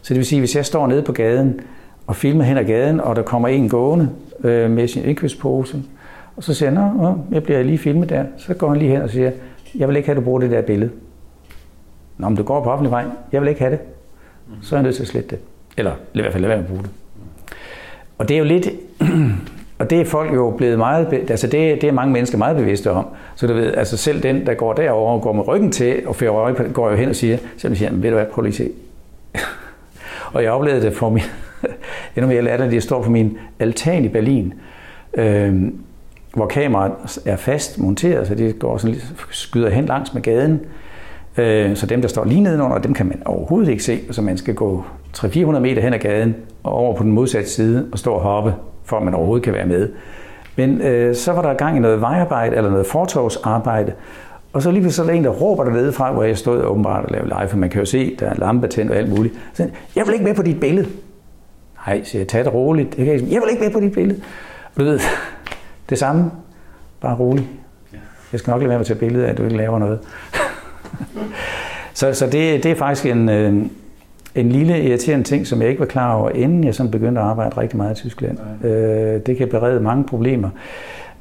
Så 0.01 0.13
det 0.13 0.17
vil 0.17 0.25
sige, 0.25 0.39
hvis 0.39 0.55
jeg 0.55 0.65
står 0.65 0.87
nede 0.87 1.01
på 1.01 1.11
gaden, 1.11 1.59
og 2.07 2.15
filmer 2.15 2.43
hen 2.43 2.57
ad 2.57 2.63
gaden, 2.63 2.99
og 2.99 3.15
der 3.15 3.21
kommer 3.21 3.47
en 3.47 3.69
gående 3.69 4.09
øh, 4.43 4.71
med 4.71 4.87
sin 4.87 5.03
indkøbspose. 5.03 5.83
Og 6.35 6.43
så 6.43 6.53
siger 6.53 6.69
han, 6.69 6.93
Nå, 6.97 7.17
jeg 7.31 7.43
bliver 7.43 7.63
lige 7.63 7.77
filmet 7.77 8.09
der. 8.09 8.25
Så 8.37 8.53
går 8.53 8.69
han 8.69 8.77
lige 8.77 8.91
hen 8.91 9.01
og 9.01 9.09
siger, 9.09 9.31
jeg 9.75 9.87
vil 9.87 9.95
ikke 9.95 10.07
have, 10.07 10.17
at 10.17 10.21
du 10.21 10.25
bruger 10.25 10.39
det 10.39 10.51
der 10.51 10.61
billede. 10.61 10.91
Nå, 12.17 12.29
men 12.29 12.37
du 12.37 12.43
går 12.43 12.63
på 12.63 12.71
offentlig 12.71 12.91
vej. 12.91 13.05
Jeg 13.31 13.41
vil 13.41 13.49
ikke 13.49 13.61
have 13.61 13.71
det. 13.71 13.79
Så 14.62 14.75
er 14.75 14.79
jeg 14.79 14.84
nødt 14.84 14.95
til 14.95 15.03
at 15.03 15.08
slette 15.08 15.29
det. 15.29 15.39
Eller 15.77 15.91
i 16.13 16.21
hvert 16.21 16.31
fald 16.31 16.41
lade 16.41 16.49
være 16.49 16.58
med 16.58 16.65
at 16.65 16.69
bruge 16.69 16.84
det. 16.84 16.91
Og 18.17 18.29
det 18.29 18.36
er 18.36 18.38
jo 18.39 18.45
lidt... 18.45 18.69
Og 19.79 19.89
det 19.89 20.01
er 20.01 20.05
folk 20.05 20.34
jo 20.34 20.53
blevet 20.58 20.77
meget, 20.77 21.13
altså 21.29 21.47
det, 21.47 21.81
det 21.81 21.84
er 21.84 21.91
mange 21.91 22.13
mennesker 22.13 22.38
meget 22.38 22.58
bevidste 22.58 22.91
om. 22.91 23.08
Så 23.36 23.47
du 23.47 23.53
ved, 23.53 23.73
altså 23.73 23.97
selv 23.97 24.23
den, 24.23 24.45
der 24.45 24.53
går 24.53 24.73
derover 24.73 25.13
og 25.13 25.21
går 25.21 25.34
med 25.34 25.47
ryggen 25.47 25.71
til 25.71 26.08
og 26.08 26.15
fører 26.15 26.34
øje 26.34 26.53
på 26.53 26.63
går 26.73 26.89
jo 26.89 26.95
hen 26.95 27.10
og 27.10 27.15
siger, 27.15 27.38
selvom 27.58 27.75
siger, 27.75 27.91
ved 27.93 28.10
du 28.10 28.15
hvad, 28.15 28.25
prøv 28.25 28.41
lige 28.41 28.51
at 28.51 28.55
se. 28.55 28.71
og 30.34 30.43
jeg 30.43 30.51
oplevede 30.51 30.81
det 30.81 30.93
for 30.93 31.10
min, 31.10 31.23
endnu 32.15 32.31
mere 32.31 32.41
latter, 32.41 32.65
jeg 32.65 32.84
står 32.84 33.01
på 33.01 33.10
min 33.10 33.38
altan 33.60 34.05
i 34.05 34.08
Berlin, 34.08 34.53
øh, 35.13 35.71
hvor 36.34 36.47
kameraet 36.47 37.19
er 37.25 37.36
fast 37.36 37.79
monteret, 37.79 38.27
så 38.27 38.36
det 38.36 38.60
går 38.60 38.77
sådan, 38.77 38.93
lidt, 38.93 39.13
skyder 39.31 39.69
hen 39.69 39.86
langs 39.86 40.13
med 40.13 40.21
gaden. 40.21 40.60
Øh, 41.37 41.75
så 41.75 41.85
dem, 41.85 42.01
der 42.01 42.07
står 42.07 42.25
lige 42.25 42.41
nedenunder, 42.41 42.77
dem 42.77 42.93
kan 42.93 43.05
man 43.05 43.21
overhovedet 43.25 43.69
ikke 43.71 43.83
se, 43.83 43.99
så 44.11 44.21
man 44.21 44.37
skal 44.37 44.55
gå 44.55 44.83
300-400 45.17 45.59
meter 45.59 45.81
hen 45.81 45.93
ad 45.93 45.99
gaden 45.99 46.35
og 46.63 46.73
over 46.73 46.95
på 46.95 47.03
den 47.03 47.11
modsatte 47.11 47.49
side 47.49 47.87
og 47.91 47.99
stå 47.99 48.11
og 48.11 48.21
hoppe, 48.21 48.53
for 48.83 48.97
at 48.97 49.03
man 49.03 49.13
overhovedet 49.13 49.43
kan 49.43 49.53
være 49.53 49.65
med. 49.65 49.89
Men 50.55 50.81
øh, 50.81 51.15
så 51.15 51.31
var 51.31 51.41
der 51.41 51.53
gang 51.53 51.77
i 51.77 51.79
noget 51.79 52.01
vejarbejde 52.01 52.55
eller 52.55 52.69
noget 52.69 52.85
fortovsarbejde, 52.85 53.93
og 54.53 54.61
så 54.61 54.71
lige 54.71 54.91
så 54.91 55.01
er 55.01 55.05
der 55.05 55.13
en, 55.13 55.23
der 55.23 55.29
råber 55.29 55.63
dernede 55.63 55.93
fra, 55.93 56.11
hvor 56.11 56.23
jeg 56.23 56.37
stod 56.37 56.63
åbenbart 56.63 57.05
og 57.05 57.11
lavede 57.11 57.27
live, 57.39 57.49
for 57.49 57.57
man 57.57 57.69
kan 57.69 57.79
jo 57.79 57.85
se, 57.85 58.15
der 58.19 58.29
er 58.29 58.33
lampe 58.35 58.67
tændt 58.67 58.91
og 58.91 58.97
alt 58.97 59.09
muligt. 59.09 59.35
Så 59.53 59.69
jeg 59.95 60.05
vil 60.05 60.13
ikke 60.13 60.25
med 60.25 60.35
på 60.35 60.41
dit 60.41 60.59
billede. 60.59 60.87
Nej, 61.87 62.03
siger 62.03 62.19
jeg, 62.19 62.27
tag 62.27 62.45
det 62.45 62.53
roligt. 62.53 62.97
Jeg, 62.97 63.05
kan, 63.05 63.13
ikke, 63.13 63.27
jeg 63.31 63.41
vil 63.41 63.49
ikke 63.51 63.63
med 63.63 63.71
på 63.71 63.79
dit 63.79 63.91
billede. 63.93 64.21
Og 64.75 64.79
du 64.79 64.85
ved, 64.85 64.99
det 65.89 65.97
samme, 65.97 66.31
bare 67.01 67.15
roligt. 67.15 67.47
Jeg 68.31 68.39
skal 68.39 68.51
nok 68.51 68.61
lade 68.61 68.69
være 68.69 68.77
med 68.77 68.81
at 68.81 68.87
tage 68.87 68.99
billeder 68.99 69.25
af, 69.25 69.29
at 69.29 69.37
du 69.37 69.43
ikke 69.43 69.57
laver 69.57 69.79
noget 69.79 69.99
så 71.93 72.13
så 72.13 72.25
det, 72.25 72.63
det 72.63 72.65
er 72.65 72.75
faktisk 72.75 73.05
en, 73.05 73.29
øh, 73.29 73.53
en 74.36 74.49
lille 74.49 74.84
irriterende 74.84 75.25
ting, 75.25 75.47
som 75.47 75.62
jeg 75.62 75.69
ikke 75.69 75.79
var 75.79 75.86
klar 75.86 76.13
over, 76.13 76.29
inden 76.29 76.63
jeg 76.63 76.75
sådan 76.75 76.91
begyndte 76.91 77.21
at 77.21 77.27
arbejde 77.27 77.58
rigtig 77.58 77.77
meget 77.77 77.99
i 77.99 78.01
Tyskland. 78.01 78.38
Øh, 78.63 79.21
det 79.25 79.38
kan 79.38 79.47
berede 79.47 79.79
mange 79.79 80.03
problemer. 80.03 80.49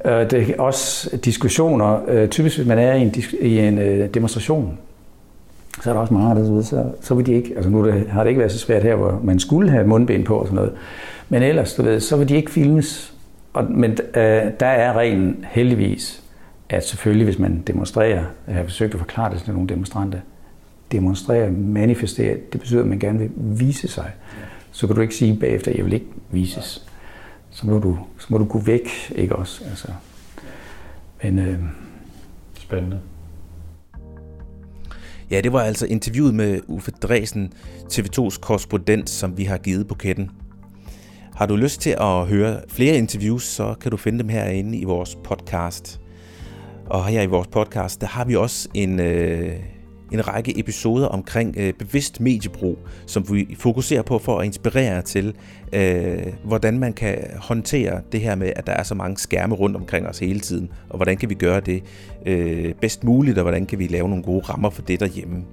Øh, 0.05 0.31
det 0.31 0.49
er 0.49 0.61
også 0.61 1.17
diskussioner. 1.17 1.99
Typisk, 2.31 2.57
hvis 2.57 2.67
man 2.67 2.79
er 2.79 2.93
i 2.93 3.01
en, 3.01 3.13
i 3.41 3.59
en 3.59 4.07
demonstration, 4.13 4.77
så 5.83 5.89
er 5.89 5.93
der 5.93 6.01
også 6.01 6.13
mange, 6.13 6.35
der 6.35 6.61
så, 6.61 6.83
så 7.01 7.15
vil 7.15 7.25
de 7.25 7.33
ikke, 7.33 7.53
altså 7.55 7.69
nu 7.69 7.91
har 8.09 8.23
det 8.23 8.29
ikke 8.29 8.39
været 8.39 8.51
så 8.51 8.59
svært 8.59 8.83
her, 8.83 8.95
hvor 8.95 9.19
man 9.23 9.39
skulle 9.39 9.69
have 9.69 9.87
mundbind 9.87 10.25
på 10.25 10.35
og 10.35 10.45
sådan 10.45 10.55
noget, 10.55 10.71
men 11.29 11.43
ellers, 11.43 11.73
du 11.73 11.83
ved, 11.83 11.99
så 11.99 12.17
vil 12.17 12.29
de 12.29 12.35
ikke 12.35 12.51
filmes. 12.51 13.13
Og, 13.53 13.71
men 13.71 13.91
øh, 13.91 14.41
der 14.59 14.65
er 14.65 14.93
reglen 14.93 15.45
heldigvis, 15.49 16.23
at 16.69 16.87
selvfølgelig, 16.87 17.25
hvis 17.25 17.39
man 17.39 17.63
demonstrerer, 17.67 18.25
jeg 18.47 18.55
har 18.55 18.63
forsøgt 18.63 18.93
at 18.93 18.99
forklare 18.99 19.33
det 19.33 19.41
til 19.41 19.53
nogle 19.53 19.69
demonstranter, 19.69 20.19
demonstrere, 20.91 21.51
manifestere, 21.51 22.37
det 22.51 22.59
betyder, 22.59 22.81
at 22.81 22.87
man 22.87 22.99
gerne 22.99 23.19
vil 23.19 23.29
vise 23.35 23.87
sig. 23.87 24.11
Så 24.71 24.87
kan 24.87 24.95
du 24.95 25.01
ikke 25.01 25.15
sige 25.15 25.39
bagefter, 25.39 25.71
at 25.71 25.77
jeg 25.77 25.85
vil 25.85 25.93
ikke 25.93 26.07
vises. 26.31 26.85
Så 27.49 27.67
må 27.67 27.79
du, 27.79 27.97
så 28.17 28.27
må 28.29 28.37
du 28.37 28.45
gå 28.45 28.59
væk, 28.59 28.89
ikke 29.15 29.35
også? 29.35 29.63
Altså. 29.69 29.87
Men, 31.23 31.39
øh, 31.39 31.59
Spændende. 32.59 32.99
Ja, 35.31 35.41
det 35.41 35.53
var 35.53 35.61
altså 35.61 35.85
interviewet 35.85 36.35
med 36.35 36.61
Uffe 36.67 36.91
Dresen, 36.91 37.53
TV2's 37.93 38.39
korrespondent, 38.39 39.09
som 39.09 39.37
vi 39.37 39.43
har 39.43 39.57
givet 39.57 39.87
buketten. 39.87 40.31
Har 41.35 41.45
du 41.45 41.55
lyst 41.55 41.81
til 41.81 41.95
at 41.99 42.27
høre 42.27 42.61
flere 42.69 42.97
interviews, 42.97 43.43
så 43.43 43.75
kan 43.81 43.91
du 43.91 43.97
finde 43.97 44.19
dem 44.19 44.29
herinde 44.29 44.77
i 44.77 44.83
vores 44.83 45.17
podcast. 45.23 46.04
Og 46.85 47.05
her 47.05 47.21
i 47.21 47.25
vores 47.25 47.47
podcast, 47.47 48.01
der 48.01 48.07
har 48.07 48.25
vi 48.25 48.35
også 48.35 48.69
en, 48.73 48.99
øh, 48.99 49.53
en 50.11 50.27
række 50.27 50.59
episoder 50.59 51.07
omkring 51.07 51.55
øh, 51.57 51.73
bevidst 51.73 52.19
mediebrug, 52.19 52.77
som 53.07 53.25
vi 53.31 53.55
fokuserer 53.59 54.01
på 54.01 54.19
for 54.19 54.39
at 54.39 54.45
inspirere 54.45 55.01
til, 55.01 55.35
øh, 55.73 56.17
hvordan 56.43 56.79
man 56.79 56.93
kan 56.93 57.17
håndtere 57.37 58.01
det 58.11 58.21
her 58.21 58.35
med, 58.35 58.51
at 58.55 58.67
der 58.67 58.73
er 58.73 58.83
så 58.83 58.95
mange 58.95 59.17
skærme 59.17 59.55
rundt 59.55 59.75
omkring 59.75 60.07
os 60.07 60.19
hele 60.19 60.39
tiden, 60.39 60.69
og 60.89 60.95
hvordan 60.97 61.17
kan 61.17 61.29
vi 61.29 61.35
gøre 61.35 61.59
det 61.59 61.83
øh, 62.25 62.73
bedst 62.81 63.03
muligt, 63.03 63.37
og 63.37 63.41
hvordan 63.41 63.65
kan 63.65 63.79
vi 63.79 63.87
lave 63.87 64.09
nogle 64.09 64.23
gode 64.23 64.41
rammer 64.41 64.69
for 64.69 64.81
det 64.81 64.99
derhjemme. 64.99 65.43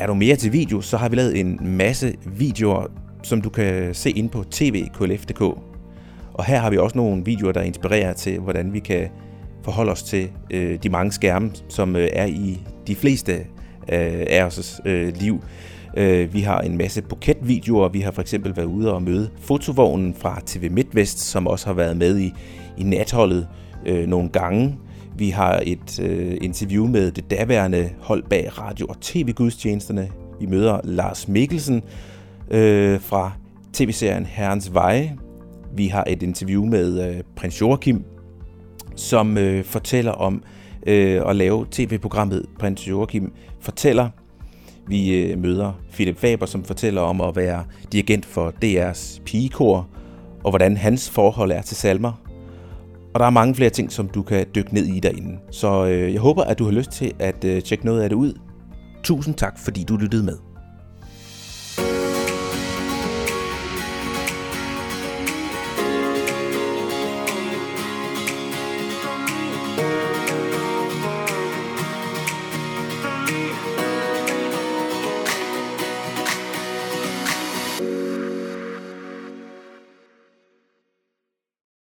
Er 0.00 0.06
du 0.06 0.14
mere 0.14 0.36
til 0.36 0.52
video, 0.52 0.80
så 0.80 0.96
har 0.96 1.08
vi 1.08 1.16
lavet 1.16 1.40
en 1.40 1.58
masse 1.62 2.14
videoer, 2.26 2.86
som 3.22 3.42
du 3.42 3.50
kan 3.50 3.94
se 3.94 4.10
ind 4.10 4.30
på 4.30 4.44
tvklf.dk. 4.50 5.40
Og 6.34 6.44
her 6.44 6.58
har 6.58 6.70
vi 6.70 6.76
også 6.76 6.98
nogle 6.98 7.24
videoer, 7.24 7.52
der 7.52 7.62
inspirerer 7.62 8.12
til, 8.12 8.38
hvordan 8.38 8.72
vi 8.72 8.78
kan 8.78 9.08
forholde 9.68 9.92
os 9.92 10.02
til 10.02 10.30
øh, 10.50 10.78
de 10.82 10.88
mange 10.88 11.12
skærme, 11.12 11.50
som 11.68 11.96
øh, 11.96 12.08
er 12.12 12.26
i 12.26 12.58
de 12.86 12.94
fleste 12.94 13.32
øh, 13.32 14.26
af 14.30 14.44
os 14.44 14.80
øh, 14.84 15.16
liv. 15.16 15.42
Øh, 15.96 16.34
vi 16.34 16.40
har 16.40 16.60
en 16.60 16.78
masse 16.78 17.02
buketvideoer. 17.02 17.88
Vi 17.88 18.00
har 18.00 18.10
for 18.10 18.22
eksempel 18.22 18.56
været 18.56 18.66
ude 18.66 18.94
og 18.94 19.02
møde 19.02 19.30
fotovognen 19.40 20.14
fra 20.14 20.40
TV 20.46 20.70
MidtVest, 20.70 21.20
som 21.20 21.46
også 21.46 21.66
har 21.66 21.72
været 21.72 21.96
med 21.96 22.18
i, 22.18 22.32
i 22.78 22.82
natholdet 22.82 23.48
øh, 23.86 24.06
nogle 24.06 24.28
gange. 24.28 24.78
Vi 25.16 25.30
har 25.30 25.62
et 25.66 26.00
øh, 26.00 26.38
interview 26.40 26.86
med 26.86 27.10
det 27.10 27.30
daværende 27.30 27.90
hold 28.00 28.22
bag 28.30 28.58
radio- 28.58 28.86
og 28.86 29.00
tv-gudstjenesterne. 29.00 30.10
Vi 30.40 30.46
møder 30.46 30.80
Lars 30.84 31.28
Mikkelsen 31.28 31.82
øh, 32.50 33.00
fra 33.00 33.32
tv-serien 33.72 34.26
Herrens 34.26 34.74
Veje. 34.74 35.16
Vi 35.76 35.86
har 35.86 36.04
et 36.06 36.22
interview 36.22 36.64
med 36.64 37.08
øh, 37.08 37.22
prins 37.36 37.60
Joachim, 37.60 38.04
som 38.98 39.38
øh, 39.38 39.64
fortæller 39.64 40.12
om 40.12 40.42
øh, 40.86 41.22
at 41.26 41.36
lave 41.36 41.66
tv-programmet 41.70 42.46
Prins 42.58 42.88
Joachim 42.88 43.32
fortæller. 43.60 44.08
Vi 44.86 45.14
øh, 45.16 45.38
møder 45.38 45.72
Philip 45.92 46.18
Faber, 46.18 46.46
som 46.46 46.64
fortæller 46.64 47.00
om 47.00 47.20
at 47.20 47.36
være 47.36 47.64
dirigent 47.92 48.26
for 48.26 48.52
DR's 48.64 49.22
pigekor, 49.24 49.88
og 50.44 50.50
hvordan 50.50 50.76
hans 50.76 51.10
forhold 51.10 51.52
er 51.52 51.62
til 51.62 51.76
salmer. 51.76 52.12
Og 53.14 53.20
der 53.20 53.26
er 53.26 53.30
mange 53.30 53.54
flere 53.54 53.70
ting, 53.70 53.92
som 53.92 54.08
du 54.08 54.22
kan 54.22 54.46
dykke 54.54 54.74
ned 54.74 54.86
i 54.86 55.00
derinde. 55.00 55.38
Så 55.50 55.86
øh, 55.86 56.12
jeg 56.12 56.20
håber, 56.20 56.44
at 56.44 56.58
du 56.58 56.64
har 56.64 56.72
lyst 56.72 56.90
til 56.90 57.12
at 57.18 57.44
øh, 57.44 57.62
tjekke 57.62 57.84
noget 57.84 58.02
af 58.02 58.08
det 58.08 58.16
ud. 58.16 58.38
Tusind 59.02 59.34
tak, 59.34 59.58
fordi 59.58 59.84
du 59.84 59.96
lyttede 59.96 60.24
med. 60.24 60.47